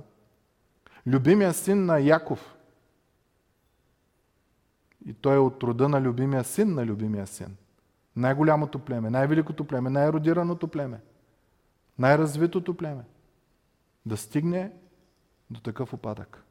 [1.06, 2.54] любимия син на Яков,
[5.06, 7.56] и той е от рода на любимия син на любимия син,
[8.16, 11.00] най-голямото племе, най-великото племе, най-родираното племе,
[11.98, 13.04] най-развитото племе,
[14.06, 14.72] да стигне
[15.50, 16.44] до такъв опадък.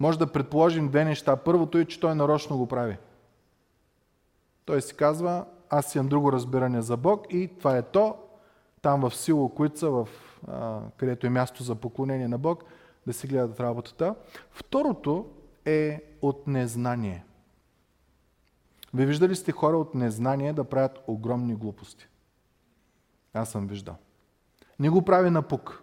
[0.00, 1.36] Може да предположим две неща.
[1.36, 2.96] Първото е, че той нарочно го прави.
[4.64, 8.16] Той си казва, аз имам друго разбиране за Бог и това е то,
[8.82, 10.08] там в Сило Куица, в,
[10.48, 12.64] а, където е място за поклонение на Бог,
[13.06, 14.14] да си гледат работата.
[14.50, 15.30] Второто
[15.64, 17.24] е от незнание.
[18.94, 22.08] Вие виждали сте хора от незнание да правят огромни глупости?
[23.34, 23.96] Аз съм виждал.
[24.78, 25.82] Не го прави на пук.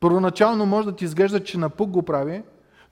[0.00, 2.42] Първоначално може да ти изглежда, че на пук го прави,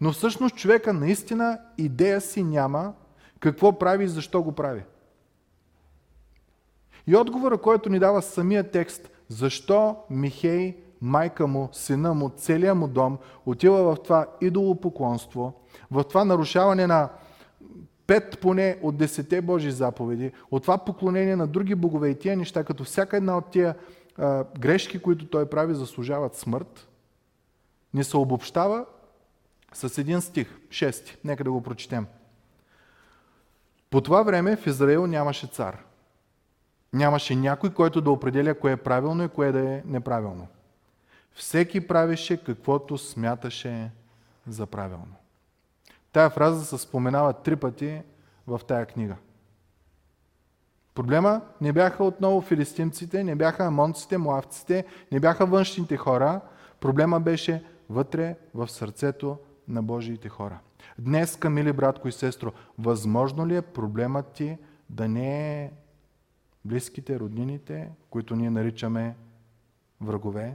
[0.01, 2.93] но всъщност човека наистина идея си няма
[3.41, 4.85] какво прави и защо го прави.
[7.07, 12.89] И отговора, който ни дава самия текст, защо Михей, майка му, сина му, целият му
[12.89, 15.53] дом отива в това идолопоклонство,
[15.91, 17.09] в това нарушаване на
[18.07, 22.65] пет поне от десете Божи заповеди, от това поклонение на други богове и тия неща,
[22.65, 23.75] като всяка една от тия
[24.19, 26.89] а, грешки, които той прави, заслужават смърт,
[27.95, 28.85] не се обобщава
[29.73, 31.17] с един стих, шести.
[31.25, 32.07] Нека да го прочетем.
[33.91, 35.85] По това време в Израил нямаше цар.
[36.93, 40.47] Нямаше някой, който да определя кое е правилно и кое да е неправилно.
[41.35, 43.91] Всеки правеше каквото смяташе
[44.47, 45.15] за правилно.
[46.15, 48.03] Тая фраза се споменава три пъти
[48.47, 49.17] в тая книга.
[50.95, 56.41] Проблема не бяха отново филистимците, не бяха амонците, муавците, не бяха външните хора.
[56.81, 60.59] Проблема беше вътре в сърцето на Божиите хора.
[60.99, 64.59] Днес, мили братко и сестро, възможно ли е проблемът ти
[64.91, 65.73] да не е
[66.65, 69.17] близките, роднините, които ние наричаме
[70.01, 70.55] врагове?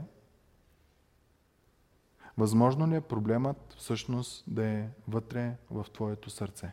[2.40, 6.72] Възможно ли е проблемът всъщност да е вътре в твоето сърце?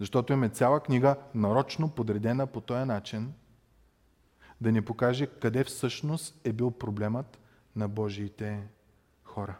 [0.00, 3.32] Защото имаме цяла книга, нарочно подредена по този начин,
[4.60, 7.38] да ни покаже къде всъщност е бил проблемът
[7.76, 8.62] на Божиите
[9.24, 9.56] хора.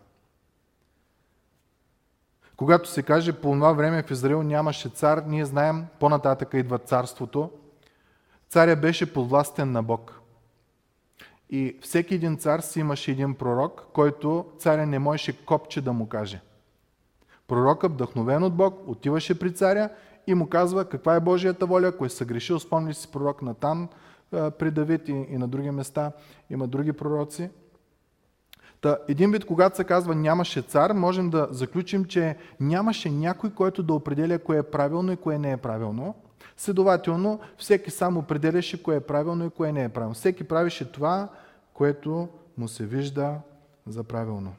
[2.57, 7.51] Когато се каже по това време в Израил нямаше цар, ние знаем, по-нататък идва царството.
[8.49, 10.14] Царя беше подвластен на Бог.
[11.55, 16.09] И всеки един цар си имаше един пророк, който царя не можеше копче да му
[16.09, 16.41] каже.
[17.49, 19.89] Пророкът, вдъхновен от Бог, отиваше при царя
[20.27, 23.89] и му казва каква е Божията воля, ако е съгрешил, спомни си пророк Натан
[24.31, 26.13] при Давид и, и на други места,
[26.51, 27.51] има други пророци.
[28.81, 33.83] Та, един вид, когато се казва нямаше цар, можем да заключим, че нямаше някой, който
[33.83, 36.15] да определя кое е правилно и кое не е правилно.
[36.57, 40.15] Следователно, всеки сам определяше кое е правилно и кое не е правилно.
[40.15, 41.29] Всеки правише това,
[41.75, 43.35] което му се вижда
[43.87, 44.53] за правилно.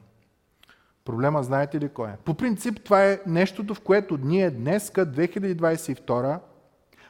[1.04, 2.16] Проблема знаете ли кой е?
[2.24, 6.38] По принцип това е нещото, в което ние днеска, 2022,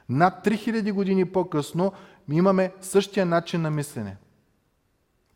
[0.09, 1.93] над 3000 години по-късно,
[2.31, 4.17] имаме същия начин на мислене.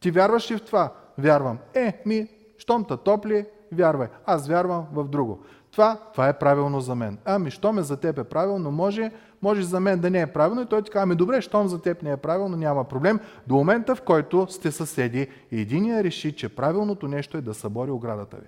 [0.00, 0.92] Ти вярваш ли в това?
[1.18, 1.58] Вярвам.
[1.74, 2.28] Е, ми,
[2.58, 4.08] щом та топли, вярвай.
[4.26, 5.44] Аз вярвам в друго.
[5.70, 7.18] Това, това е правилно за мен.
[7.24, 9.10] Ами, щом е за теб е правилно, може,
[9.42, 10.62] може за мен да не е правилно.
[10.62, 13.20] И той ти казва, ами добре, щом за теб не е правилно, няма проблем.
[13.46, 17.90] До момента, в който сте съседи и единия реши, че правилното нещо е да събори
[17.90, 18.46] оградата ви.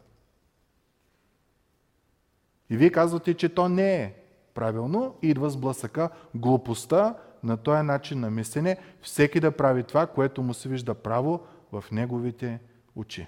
[2.70, 4.14] И вие казвате, че то не е
[4.54, 10.42] правилно, идва с блъсъка глупостта на този начин на мислене, всеки да прави това, което
[10.42, 11.40] му се вижда право
[11.72, 12.60] в неговите
[12.96, 13.26] очи.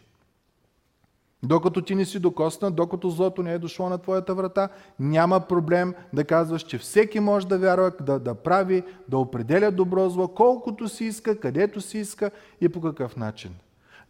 [1.44, 5.94] Докато ти не си докосна, докато злото не е дошло на твоята врата, няма проблем
[6.12, 10.88] да казваш, че всеки може да вярва, да, да прави, да определя добро зло, колкото
[10.88, 12.30] си иска, където си иска
[12.60, 13.54] и по какъв начин.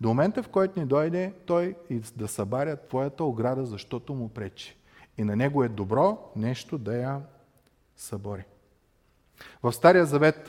[0.00, 4.76] До момента, в който ни дойде той и да събаря твоята ограда, защото му пречи.
[5.18, 7.20] И на него е добро нещо да я
[7.96, 8.44] събори.
[9.62, 10.48] В Стария Завет,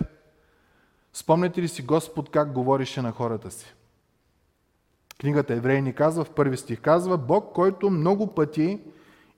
[1.14, 3.76] спомняте ли си Господ как говорише на хората си?
[5.22, 8.80] Книгата Евреи ни казва, в първи стих казва, Бог, който много пъти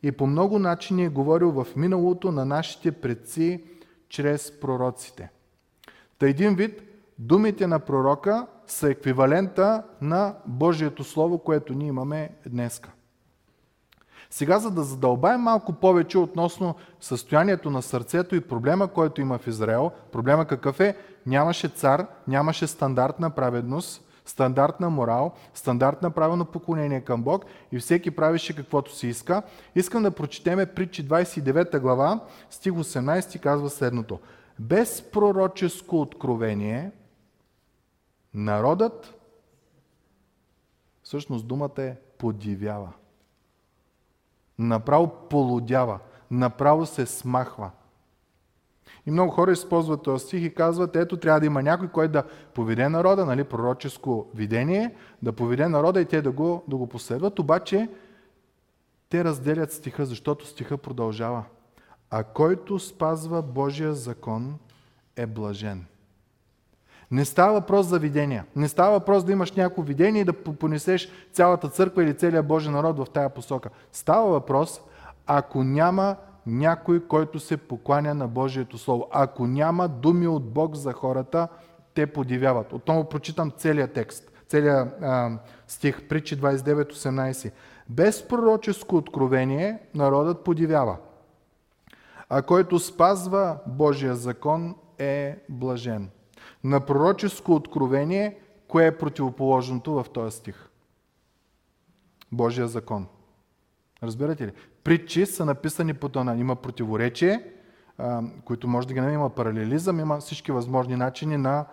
[0.04, 3.64] и по много начини е говорил в миналото на нашите предци
[4.10, 5.30] чрез пророците.
[6.20, 6.82] Та един вид,
[7.20, 12.92] думите на пророка са еквивалента на Божието Слово, което ние имаме днеска.
[14.30, 19.48] Сега, за да задълбаем малко повече относно състоянието на сърцето и проблема, който има в
[19.48, 20.98] Израел, проблема какъв е?
[21.26, 28.56] Нямаше цар, нямаше стандартна праведност, стандартна морал, стандартна правилно поклонение към Бог и всеки правеше
[28.56, 29.42] каквото си иска.
[29.76, 34.20] Искам да прочетеме притчи 29 глава, стих 18 казва следното.
[34.60, 36.92] Без пророческо откровение
[38.34, 39.16] народът,
[41.04, 42.94] всъщност думата е подивява
[44.60, 46.00] направо полудява,
[46.32, 47.72] направо се смахва.
[49.08, 52.24] И много хора използват този стих и казват, ето трябва да има някой, който да
[52.54, 57.40] поведе народа, нали, пророческо видение, да поведе народа и те да го, да го последват,
[57.40, 57.90] обаче
[59.10, 61.44] те разделят стиха, защото стиха продължава.
[62.10, 64.56] А който спазва Божия закон
[65.16, 65.86] е блажен.
[67.12, 68.46] Не става въпрос за видения.
[68.56, 72.72] Не става въпрос да имаш някакво видение и да понесеш цялата църква или целият Божий
[72.72, 73.70] народ в тая посока.
[73.92, 74.82] Става въпрос,
[75.28, 76.16] ако няма
[76.48, 79.08] някой, който се покланя на Божието Слово.
[79.12, 81.48] Ако няма думи от Бог за хората,
[81.94, 82.74] те подивяват.
[82.74, 87.52] Отново прочитам целият текст, целият а, стих, притчи 29.18.
[87.90, 90.98] Без пророческо откровение народът подивява,
[92.30, 96.10] а който спазва Божия закон е блажен
[96.64, 100.70] на пророческо откровение, кое е противоположното в този стих?
[102.32, 103.08] Божия закон.
[104.04, 104.52] Разбирате ли?
[104.84, 106.38] Притчи са написани по тона.
[106.38, 107.44] Има противоречие,
[108.46, 111.66] които може да ги има паралелизъм, има всички възможни начини на,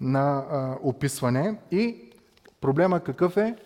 [0.00, 1.58] на а, описване.
[1.70, 2.10] И
[2.60, 3.56] проблема какъв е?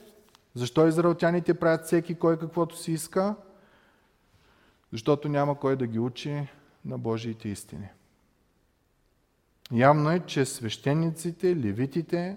[0.54, 3.34] Защо израелтяните правят всеки кой каквото си иска?
[4.92, 6.48] Защото няма кой да ги учи
[6.84, 7.88] на Божиите истини.
[9.72, 12.36] Явно е, че свещениците, левитите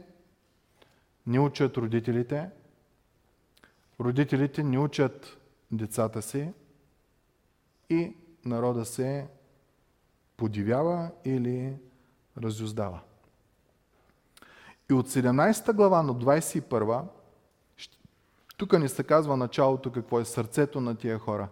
[1.27, 2.49] не учат родителите,
[3.99, 5.37] родителите не учат
[5.71, 6.53] децата си
[7.89, 9.27] и народа се
[10.37, 11.73] подивява или
[12.37, 12.99] разюздава.
[14.91, 17.01] И от 17 глава на 21
[18.57, 21.47] тук ни се казва началото какво е сърцето на тия хора.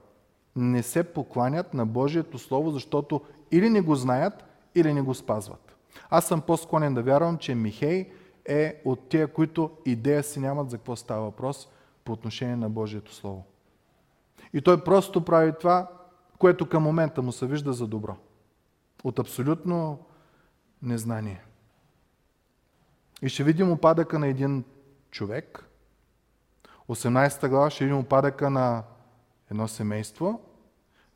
[0.55, 3.21] Не се покланят на Божието Слово, защото
[3.51, 4.43] или не го знаят,
[4.75, 5.75] или не го спазват.
[6.09, 8.11] Аз съм по-склонен да вярвам, че Михей
[8.45, 11.69] е от тия, които идея си нямат за какво става въпрос
[12.05, 13.45] по отношение на Божието Слово.
[14.53, 15.87] И той просто прави това,
[16.39, 18.17] което към момента му се вижда за добро.
[19.03, 20.05] От абсолютно
[20.81, 21.43] незнание.
[23.21, 24.63] И ще видим опадъка на един
[25.11, 25.69] човек.
[26.89, 28.83] 18 глава ще видим опадъка на
[29.51, 30.41] едно семейство.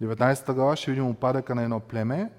[0.01, 2.31] 19 глава ще видим опадъка на едно племе.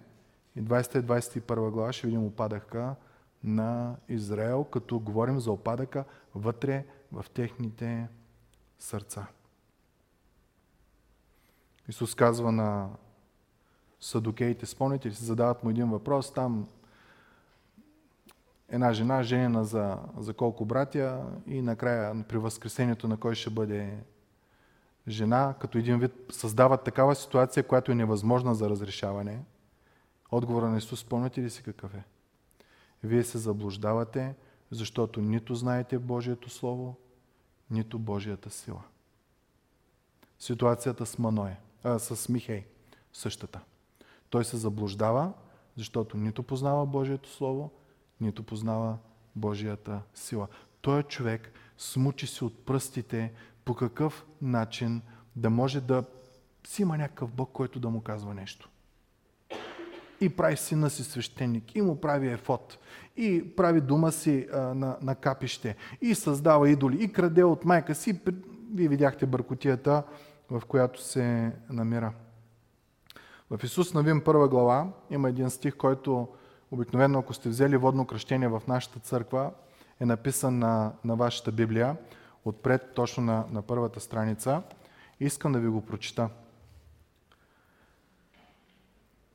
[0.57, 2.95] И 20 21 глава ще видим опадъка
[3.45, 8.09] на Израел, като говорим за опадъка вътре в техните
[8.79, 9.27] сърца.
[11.89, 12.89] Исус казва на
[14.01, 16.69] садокеите, спомните ли си, задават му един въпрос, там
[18.69, 23.99] една жена, женена за, за колко братя и накрая при възкресението на кой ще бъде
[25.09, 29.45] жена, като един вид създават такава ситуация, която е невъзможна за разрешаване.
[30.31, 32.05] Отговора на Исус, спомняте ли си какъв е?
[33.03, 34.35] Вие се заблуждавате,
[34.71, 36.97] защото нито знаете Божието Слово,
[37.71, 38.83] нито Божията сила.
[40.39, 42.67] Ситуацията с Маное, а, с Михей,
[43.13, 43.61] същата.
[44.31, 45.33] Той се заблуждава,
[45.77, 47.71] защото нито познава Божието Слово,
[48.21, 48.99] нито познава
[49.37, 50.49] Божията сила.
[50.81, 53.33] Той е човек смучи си от пръстите
[53.65, 55.03] по какъв начин
[55.37, 56.05] да може да
[56.67, 58.69] си има някакъв Бог, който да му казва нещо.
[60.21, 62.79] И прави сина си свещеник, и му прави ефот,
[63.17, 67.95] и прави дума си а, на, на капище, и създава идоли, и краде от майка
[67.95, 68.21] си.
[68.75, 70.03] Вие видяхте бъркотията,
[70.51, 72.13] в която се намира.
[73.51, 76.29] В Исус Навим първа глава има един стих, който
[76.71, 79.51] обикновено, ако сте взели водно кръщение в нашата църква,
[80.01, 81.97] е написан на, на вашата Библия,
[82.45, 84.63] отпред точно на, на първата страница.
[85.21, 86.29] Искам да ви го прочита.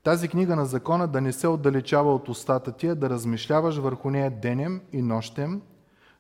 [0.04, 4.32] Тази книга на закона да не се отдалечава от устата ти, да размишляваш върху нея
[4.32, 5.62] денем и нощем,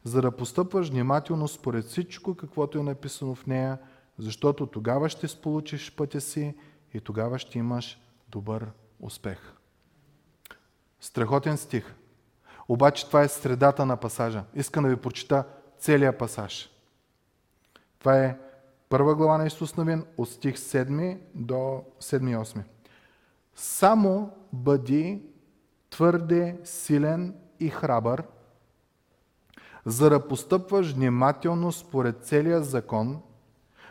[0.03, 3.77] за да постъпваш внимателно според всичко, каквото е написано в нея,
[4.18, 6.55] защото тогава ще сполучиш пътя си
[6.93, 7.99] и тогава ще имаш
[8.30, 9.53] добър успех.
[10.99, 11.95] Страхотен стих.
[12.68, 14.43] Обаче това е средата на пасажа.
[14.55, 15.43] Искам да ви прочита
[15.80, 16.70] целият пасаж.
[17.99, 18.38] Това е
[18.89, 22.64] първа глава на Исус Навин от стих 7 до 7 8.
[23.55, 25.22] Само бъди
[25.89, 28.24] твърде силен и храбър,
[29.86, 33.22] за да постъпваш внимателно според целия закон,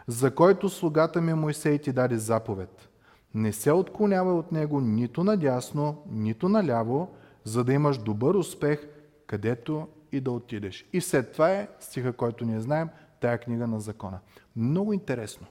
[0.06, 2.88] за който слугата ми Моисей ти даде заповед.
[3.34, 8.88] Не се отклонява от него нито надясно, нито наляво, за да имаш добър успех,
[9.26, 10.86] където и да отидеш.
[10.92, 12.88] И след това е стиха, който ние знаем,
[13.20, 14.18] тая книга на закона.
[14.56, 15.46] Много интересно.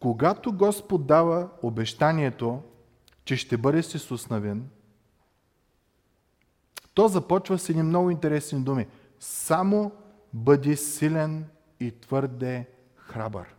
[0.00, 2.62] Когато Господ дава обещанието,
[3.24, 4.68] че ще бъде с Исус навин,
[6.94, 8.86] то започва с едни много интересни думи.
[9.20, 9.92] Само
[10.32, 11.44] бъди силен
[11.80, 13.54] и твърде храбър.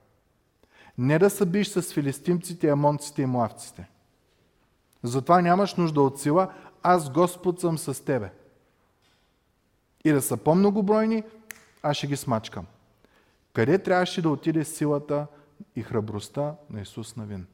[0.97, 3.89] Не да се биш с филистимците, амонците и муавците.
[5.03, 6.53] Затова нямаш нужда от сила,
[6.83, 8.31] аз Господ съм с тебе.
[10.05, 11.23] И да са по-многобройни,
[11.83, 12.67] аз ще ги смачкам.
[13.53, 15.27] Къде трябваше да отиде силата
[15.75, 17.47] и храбростта на Исус Навин?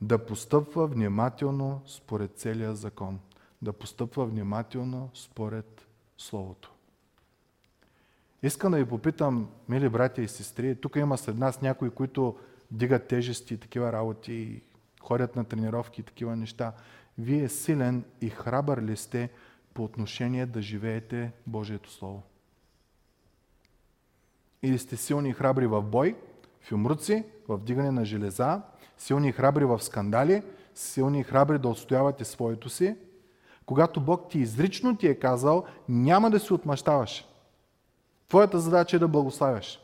[0.00, 3.20] Да постъпва внимателно според целия закон.
[3.62, 5.86] Да постъпва внимателно според
[6.18, 6.72] Словото.
[8.42, 12.36] Искам да ви попитам, мили братя и сестри, тук има след нас някои, които
[12.70, 14.62] дигат тежести и такива работи,
[15.00, 16.72] ходят на тренировки и такива неща.
[17.18, 19.30] Вие силен и храбър ли сте
[19.74, 22.22] по отношение да живеете Божието Слово?
[24.62, 26.16] Или сте силни и храбри в бой,
[26.60, 28.62] в умруци, в дигане на железа,
[28.98, 30.42] силни и храбри в скандали,
[30.74, 32.96] силни и храбри да отстоявате своето си,
[33.66, 37.27] когато Бог ти изрично ти е казал, няма да си отмъщаваш.
[38.28, 39.80] Твоята задача е да благославяш.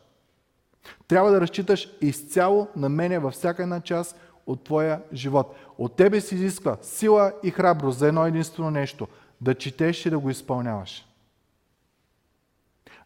[1.08, 5.56] Трябва да разчиташ изцяло на мене във всяка една част от твоя живот.
[5.78, 9.08] От тебе се изисква сила и храброст за едно единствено нещо
[9.40, 11.06] да четеш и да го изпълняваш.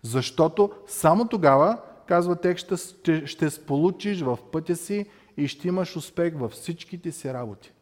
[0.03, 6.34] Защото само тогава, казва текста, ще, ще сполучиш в пътя си и ще имаш успех
[6.36, 7.72] във всичките си работи.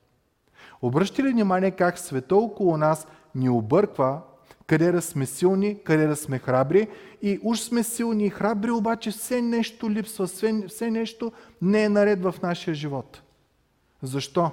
[0.83, 4.21] Обръщи ли внимание как света около нас ни обърква,
[4.67, 6.89] къде да сме силни, къде да сме храбри
[7.23, 11.89] и уж сме силни и храбри, обаче все нещо липсва, все, все нещо не е
[11.89, 13.23] наред в нашия живот.
[14.03, 14.51] Защо?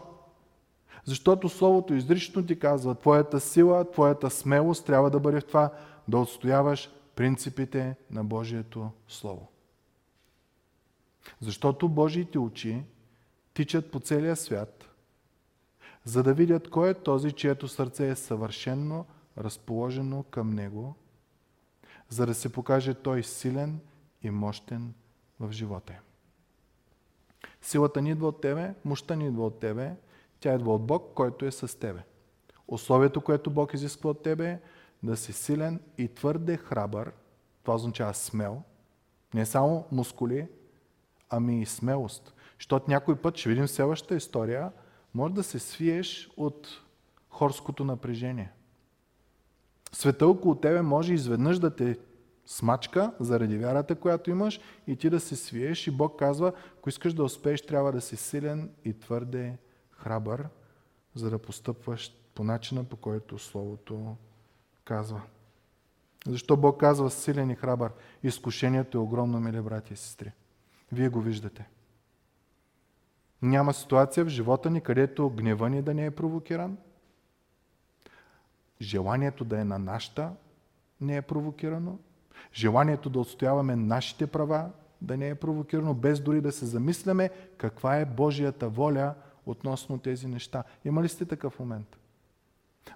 [1.05, 5.69] Защото Словото изрично ти казва, твоята сила, твоята смелост трябва да бъде в това
[6.07, 9.47] да отстояваш принципите на Божието Слово.
[11.41, 12.83] Защото Божиите очи
[13.53, 14.89] тичат по целия свят,
[16.05, 19.05] за да видят кой е този, чието сърце е съвършенно
[19.37, 20.95] разположено към Него,
[22.09, 23.79] за да се покаже Той силен
[24.21, 24.93] и мощен
[25.39, 25.93] в живота.
[27.61, 29.95] Силата ни идва от Тебе, мощта ни идва от Тебе,
[30.39, 32.03] тя идва от Бог, който е с Тебе.
[32.67, 34.59] Условието, което Бог изисква от Тебе е
[35.03, 37.11] да си силен и твърде храбър,
[37.63, 38.61] това означава смел,
[39.33, 40.47] не само мускули,
[41.29, 42.33] ами и смелост.
[42.59, 44.71] Защото някой път, ще видим следващата история,
[45.13, 46.67] може да се свиеш от
[47.29, 48.51] хорското напрежение.
[49.95, 51.99] Света около тебе може изведнъж да те
[52.45, 57.13] смачка заради вярата, която имаш и ти да се свиеш и Бог казва, ако искаш
[57.13, 59.57] да успееш, трябва да си силен и твърде
[59.91, 60.47] храбър,
[61.15, 64.15] за да постъпваш по начина, по който Словото
[64.85, 65.21] казва.
[66.27, 67.91] Защо Бог казва силен и храбър?
[68.23, 70.31] Изкушението е огромно, мили брати и сестри.
[70.91, 71.69] Вие го виждате.
[73.41, 76.77] Няма ситуация в живота ни, където гнева ни да не е провокиран,
[78.81, 80.31] желанието да е на нашата
[81.01, 81.97] не е провокирано,
[82.53, 84.69] желанието да отстояваме нашите права
[85.01, 89.13] да не е провокирано, без дори да се замисляме каква е Божията воля
[89.45, 90.63] относно тези неща.
[90.85, 91.97] Има ли сте такъв момент?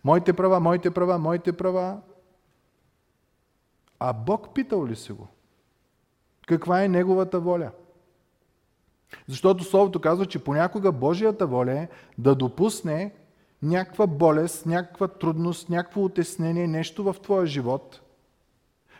[0.03, 2.01] Моите права, моите права, моите права.
[3.99, 5.27] А Бог питал ли се го?
[6.47, 7.71] Каква е Неговата воля?
[9.27, 13.15] Защото Словото казва, че понякога Божията воля е да допусне
[13.61, 18.01] някаква болест, някаква трудност, някакво отеснение, нещо в твоя живот,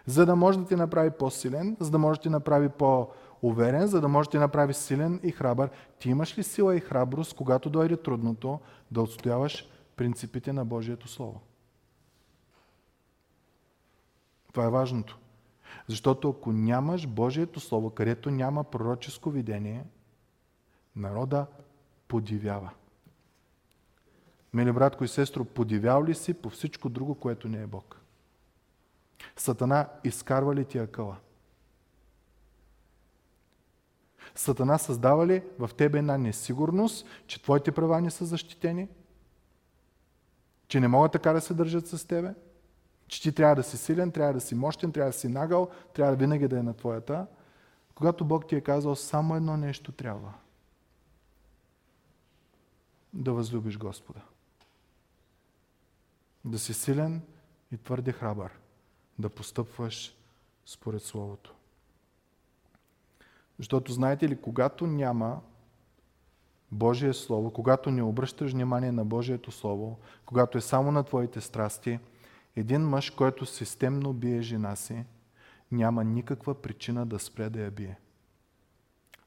[0.06, 4.02] за да може да ти направи по-силен, за да може да ти направи по-уверен, за
[4.02, 5.70] да може да ти направи силен и храбър.
[6.00, 8.60] Ти имаш ли сила и храброст, когато дойде трудното,
[8.92, 11.42] да отстояваш принципите на Божието Слово?
[14.54, 15.18] Това е важното.
[15.88, 19.86] Защото ако нямаш Божието Слово, където няма пророческо видение,
[20.96, 21.46] народа
[22.08, 22.70] подивява.
[24.54, 28.02] Мили братко и сестро, подивял ли си по всичко друго, което не е Бог?
[29.36, 31.18] Сатана изкарва ли ти акъла?
[34.36, 38.88] Сатана създава ли в тебе една несигурност, че твоите права не са защитени?
[40.68, 42.34] Че не могат така да се държат с тебе?
[43.08, 46.16] Че ти трябва да си силен, трябва да си мощен, трябва да си нагъл, трябва
[46.16, 47.28] винаги да е на твоята?
[47.96, 50.34] Когато Бог ти е казал, само едно нещо трябва.
[53.14, 54.22] Да възлюбиш Господа.
[56.46, 57.22] Да си силен
[57.72, 58.52] и твърде храбър.
[59.20, 60.16] Да постъпваш
[60.66, 61.54] според Словото.
[63.58, 65.42] Защото знаете ли, когато няма
[66.72, 72.00] Божие Слово, когато не обръщаш внимание на Божието Слово, когато е само на твоите страсти,
[72.56, 75.06] един мъж, който системно бие жена си,
[75.72, 78.00] няма никаква причина да спре да я бие.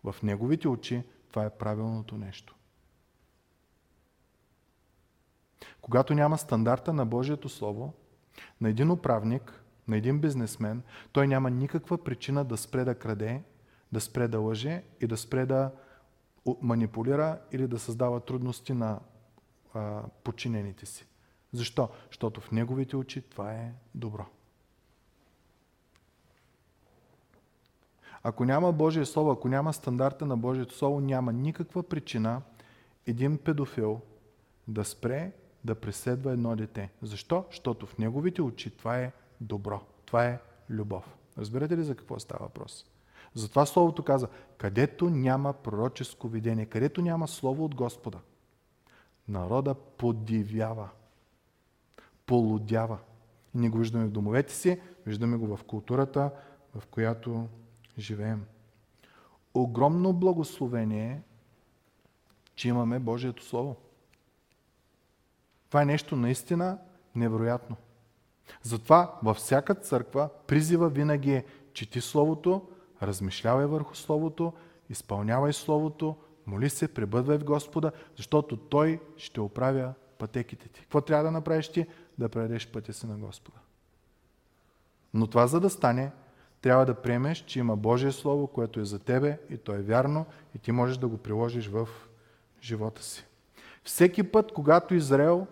[0.04, 2.54] В неговите очи това е правилното нещо.
[5.82, 7.92] Когато няма стандарта на Божието Слово,
[8.60, 10.82] на един управник, на един бизнесмен,
[11.12, 13.42] той няма никаква причина да спре да краде,
[13.92, 15.70] да спре да лъже и да спре да
[16.62, 19.00] манипулира или да създава трудности на
[19.74, 21.06] а, подчинените си.
[21.52, 21.88] Защо?
[22.10, 24.26] Защото в неговите очи това е добро.
[28.22, 32.42] Ако няма Божие Слово, ако няма стандарта на Божието Слово, няма никаква причина
[33.06, 34.00] един педофил
[34.68, 35.32] да спре
[35.64, 36.90] да преследва едно дете.
[37.02, 37.44] Защо?
[37.50, 39.80] Защото в неговите очи това е добро.
[40.06, 40.40] Това е
[40.70, 41.16] любов.
[41.38, 42.86] Разбирате ли за какво става въпрос?
[43.34, 48.18] Затова Словото каза, където няма пророческо видение, където няма Слово от Господа,
[49.28, 50.88] народа подивява,
[52.26, 52.98] полудява.
[53.54, 56.30] И не го виждаме в домовете си, виждаме го в културата,
[56.74, 57.48] в която
[57.98, 58.44] живеем.
[59.54, 61.22] Огромно благословение,
[62.54, 63.76] че имаме Божието Слово.
[65.70, 66.78] Това е нещо наистина
[67.14, 67.76] невероятно.
[68.62, 72.68] Затова във всяка църква призива винаги е чети Словото,
[73.02, 74.52] размишлявай върху Словото,
[74.88, 76.16] изпълнявай Словото,
[76.46, 80.80] моли се, пребъдвай в Господа, защото Той ще оправя пътеките ти.
[80.80, 81.86] Какво трябва да направиш ти?
[82.18, 83.58] Да предадеш пътя си на Господа.
[85.14, 86.12] Но това за да стане,
[86.60, 90.26] трябва да приемеш, че има Божие Слово, което е за тебе и то е вярно
[90.54, 91.88] и ти можеш да го приложиш в
[92.62, 93.26] живота си.
[93.84, 95.46] Всеки път, когато Израел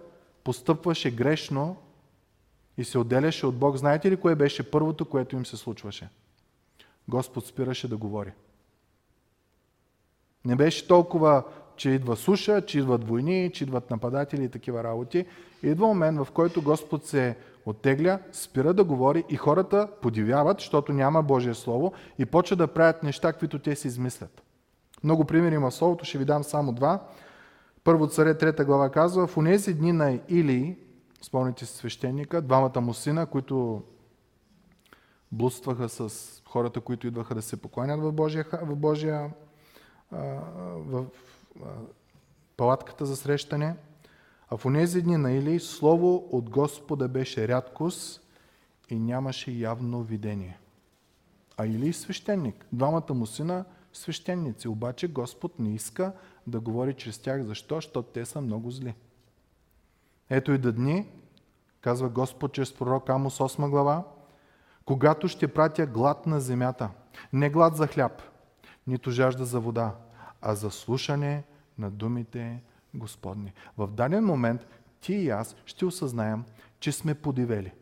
[0.49, 1.77] постъпваше грешно
[2.79, 6.09] и се отделяше от Бог, знаете ли кое беше първото, което им се случваше?
[7.09, 8.33] Господ спираше да говори.
[10.45, 11.43] Не беше толкова,
[11.77, 15.27] че идва суша, че идват войни, че идват нападатели и такива работи.
[15.63, 17.37] Идва момент, в който Господ се
[17.67, 23.03] оттегля, спира да говори и хората подивяват, защото няма Божие Слово и почват да правят
[23.03, 24.43] неща, които те си измислят.
[25.05, 27.01] Много примери има в Словото, ще ви дам само два.
[27.89, 30.78] Първо царе, трета глава казва, в унези дни на Или,
[31.22, 33.82] спомните си свещеника, двамата му сина, които
[35.32, 36.12] блудстваха с
[36.49, 39.30] хората, които идваха да се покланят в Божия, в Божия
[40.76, 41.07] в
[42.57, 43.76] палатката за срещане.
[44.49, 48.20] А в унези дни на Или слово от Господа беше рядкост
[48.91, 50.59] и нямаше явно видение.
[51.57, 56.12] А Или свещеник, двамата му сина свещеници, обаче Господ не иска
[56.47, 57.43] да говори чрез тях.
[57.43, 57.74] Защо?
[57.74, 58.95] Защото те са много зли.
[60.30, 61.07] Ето и да дни,
[61.80, 64.05] казва Господ чрез пророк Амос 8 глава,
[64.84, 66.91] когато ще пратя глад на земята.
[67.32, 68.22] Не глад за хляб,
[68.86, 69.95] нито жажда за вода,
[70.41, 71.45] а за слушане
[71.78, 72.62] на думите
[72.95, 73.53] Господни.
[73.78, 74.66] В даден момент
[75.01, 76.45] ти и аз ще осъзнаем,
[76.80, 77.72] че сме подивели.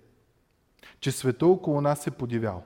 [1.01, 2.63] Че света около нас е подивял.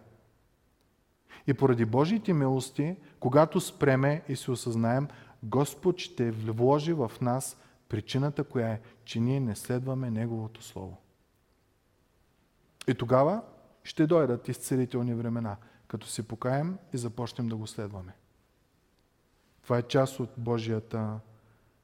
[1.47, 5.09] И поради Божиите милости, когато спреме и се осъзнаем,
[5.43, 7.57] Господ ще вложи в нас
[7.89, 10.97] причината, коя е, че ние не следваме Неговото Слово.
[12.89, 13.43] И тогава
[13.85, 15.57] ще дойдат изцелителни времена,
[15.89, 18.13] като се покаем и започнем да го следваме.
[19.63, 21.21] Това е част от Божията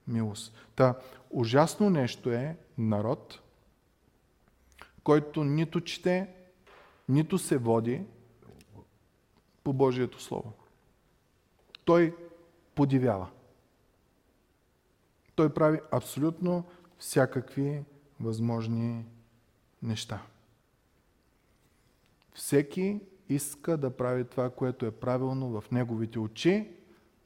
[0.09, 0.55] милост.
[0.77, 0.95] Та,
[1.31, 3.41] ужасно нещо е народ,
[5.05, 6.29] който нито чете,
[7.09, 8.03] нито се води
[9.67, 10.53] по Божието Слово.
[11.85, 12.17] Той
[12.75, 13.29] подивява.
[15.35, 16.65] Той прави абсолютно
[16.99, 17.85] всякакви
[18.21, 19.05] възможни
[19.83, 20.23] неща.
[22.35, 26.71] Всеки иска да прави това, което е правилно в неговите очи.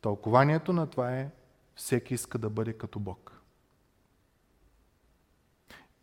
[0.00, 1.30] Тълкованието на това е
[1.74, 3.40] всеки иска да бъде като Бог.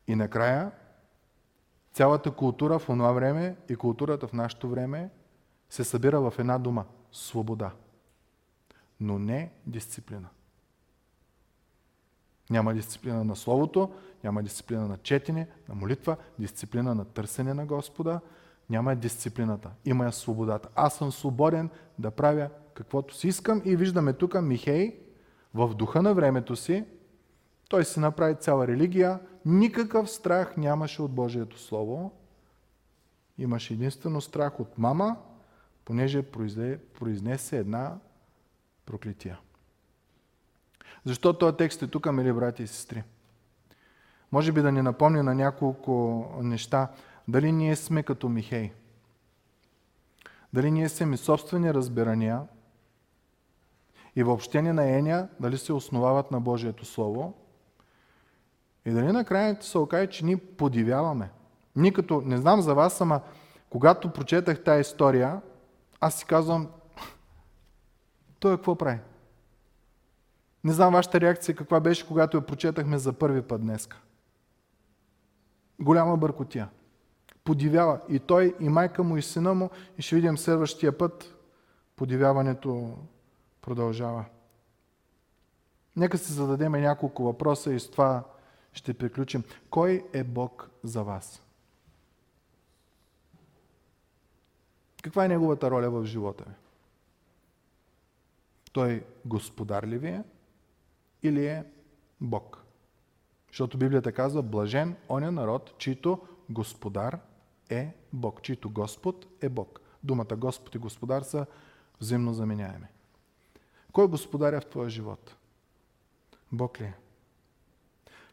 [0.07, 0.71] И накрая,
[1.93, 5.09] цялата култура в това време и културата в нашето време
[5.69, 7.71] се събира в една дума– свобода.
[8.99, 10.27] Но не дисциплина.
[12.49, 13.91] Няма дисциплина на Словото,
[14.23, 18.19] няма дисциплина на четене, на молитва, дисциплина на търсене на Господа,
[18.69, 20.69] няма дисциплината, има я свободата.
[20.75, 24.99] Аз съм свободен да правя каквото си искам и виждаме тук Михей
[25.53, 26.85] в духа на времето си,
[27.69, 32.11] той си направи цяла религия, никакъв страх нямаше от Божието Слово,
[33.37, 35.17] имаше единствено страх от мама,
[35.87, 36.21] понеже
[36.99, 37.97] произнесе една
[38.85, 39.39] проклетия.
[41.05, 43.03] Защо този текст е тук, мили брати и сестри?
[44.31, 46.91] Може би да ни напомня на няколко неща.
[47.27, 48.71] Дали ние сме като Михей?
[50.53, 52.41] Дали ние сме собствени разбирания
[54.15, 57.33] и въобще на еня, дали се основават на Божието Слово?
[58.85, 61.29] И дали накрая се окаже, че ни подивяваме?
[61.75, 63.21] Ние като, не знам за вас, ама
[63.69, 65.41] когато прочетах тази история,
[65.99, 66.69] аз си казвам,
[68.39, 68.99] той какво прави?
[70.63, 74.01] Не знам вашата реакция каква беше, когато я прочетахме за първи път днеска.
[75.79, 76.69] Голяма бъркотия.
[77.43, 81.35] Подивява и той, и майка му, и сина му, и ще видим следващия път,
[81.95, 82.97] подивяването
[83.61, 84.25] продължава.
[85.95, 88.23] Нека се зададем няколко въпроса и с това
[88.73, 89.43] ще приключим.
[89.69, 91.41] Кой е Бог за вас?
[95.03, 96.53] Каква е неговата роля в живота ви?
[98.71, 100.23] Той господар ли ви е?
[101.23, 101.65] или е
[102.21, 102.63] Бог.
[103.47, 107.19] Защото Библията казва, блажен оня народ, чийто господар
[107.69, 109.81] е Бог, чийто Господ е Бог.
[110.03, 111.45] Думата Господ и Господар са
[111.99, 112.87] взаимно заменяеми.
[113.91, 115.35] Кой господаря в твоя живот?
[116.51, 116.95] Бог ли е?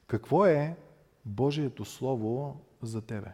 [0.06, 0.76] Какво е
[1.24, 3.32] Божието Слово за тебе?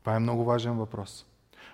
[0.00, 1.26] Това е много важен въпрос.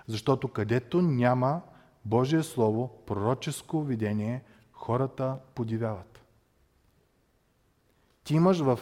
[0.07, 1.61] Защото където няма
[2.05, 6.21] Божие Слово, пророческо видение, хората подивяват.
[8.23, 8.79] Ти имаш в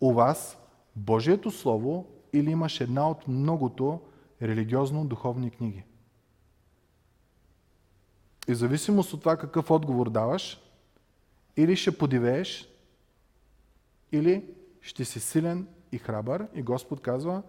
[0.00, 0.58] у вас
[0.96, 4.00] Божието Слово или имаш една от многото
[4.42, 5.84] религиозно-духовни книги.
[8.48, 10.60] И зависимост от това какъв отговор даваш,
[11.56, 12.68] или ще подивееш,
[14.12, 14.44] или
[14.80, 17.42] ще си силен и храбър и Господ казва,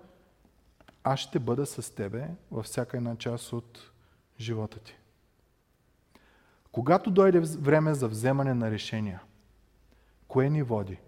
[1.04, 3.92] аз ще бъда с тебе във всяка една част от
[4.40, 4.98] живота ти.
[6.72, 9.22] Когато дойде време за вземане на решения,
[10.28, 11.00] кое ни води?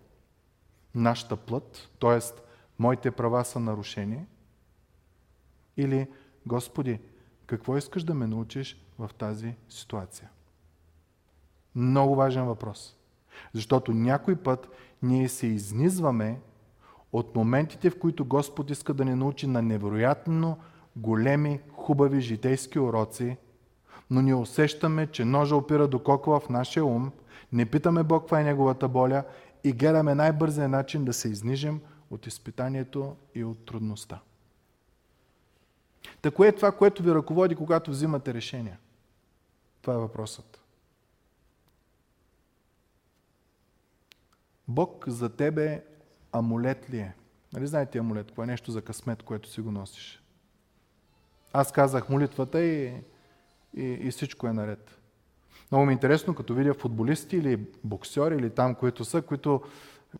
[0.95, 2.19] Нашата плът, т.е.
[2.79, 4.25] моите права са нарушени?
[5.77, 6.07] Или,
[6.45, 6.99] Господи,
[7.45, 10.29] какво искаш да ме научиш в тази ситуация?
[11.75, 12.97] Много важен въпрос.
[13.53, 14.67] Защото някой път
[15.01, 16.41] ние се изнизваме
[17.17, 20.57] от моментите, в които Господ иска да ни научи на невероятно
[20.95, 23.37] големи, хубави житейски уроци,
[24.09, 27.11] но ние усещаме, че ножа опира до кокова в нашия ум,
[27.51, 29.23] не питаме Бог каква е неговата боля
[29.63, 34.19] и гледаме най-бързия начин да се изнижим от изпитанието и от трудността.
[36.21, 38.77] Та е това, което ви ръководи, когато взимате решения?
[39.81, 40.59] Това е въпросът.
[44.67, 45.83] Бог за тебе
[46.39, 47.13] амулет ли е?
[47.53, 48.31] Нали знаете амулет?
[48.31, 50.23] Кое е нещо за късмет, което си го носиш?
[51.53, 52.93] Аз казах молитвата и
[53.75, 54.97] и, и всичко е наред.
[55.71, 59.61] Много ми е интересно, като видя футболисти или боксери или там, които са, които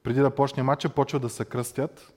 [0.04, 2.14] преди да почне матча, почва да се кръстят.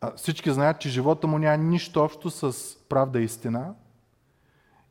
[0.00, 3.74] А всички знаят, че живота му няма нищо общо с правда и истина.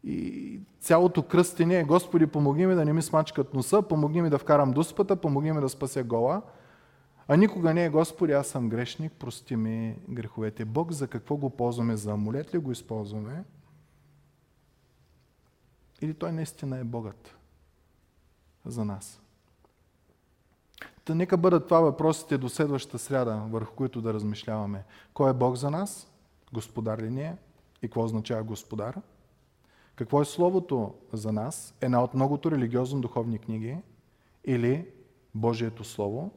[0.04, 4.38] И цялото кръстене е, Господи, помогни ми да не ми смачкат носа, помогни ми да
[4.38, 6.42] вкарам дуспата, помогни ми да спася гола.
[7.28, 10.66] А никога не е, Господи, аз съм грешник, прости ми греховете.
[10.66, 11.98] Бог за какво го ползваме?
[11.98, 13.44] За амулет ли го използваме?
[16.02, 17.36] Или Той наистина е Богът
[18.66, 19.22] за нас?
[21.06, 24.84] Та нека бъдат това въпросите до следващата сряда, върху които да размишляваме.
[25.14, 26.12] Кой е Бог за нас?
[26.54, 27.38] Господар ли ни е?
[27.82, 29.02] И какво означава господар?
[29.96, 31.74] Какво е Словото за нас?
[31.82, 33.78] Една от многото религиозно-духовни книги
[34.46, 34.88] или
[35.36, 36.32] Божието Слово?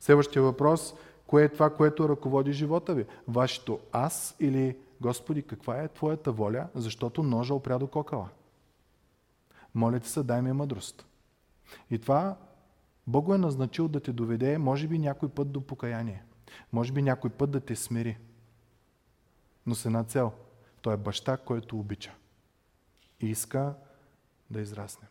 [0.00, 0.94] Следващия въпрос,
[1.26, 3.06] кое е това, което ръководи живота ви?
[3.28, 8.28] Вашето аз или Господи, каква е Твоята воля, защото ножа опря до кокала?
[9.74, 11.06] Моля се, дай ми мъдрост.
[11.90, 12.36] И това
[13.06, 16.24] Бог го е назначил да те доведе, може би някой път до покаяние.
[16.72, 18.18] Може би някой път да те смири.
[19.66, 20.32] Но с една цел.
[20.82, 22.12] Той е баща, който обича.
[23.20, 23.74] И иска
[24.50, 25.08] да израсне.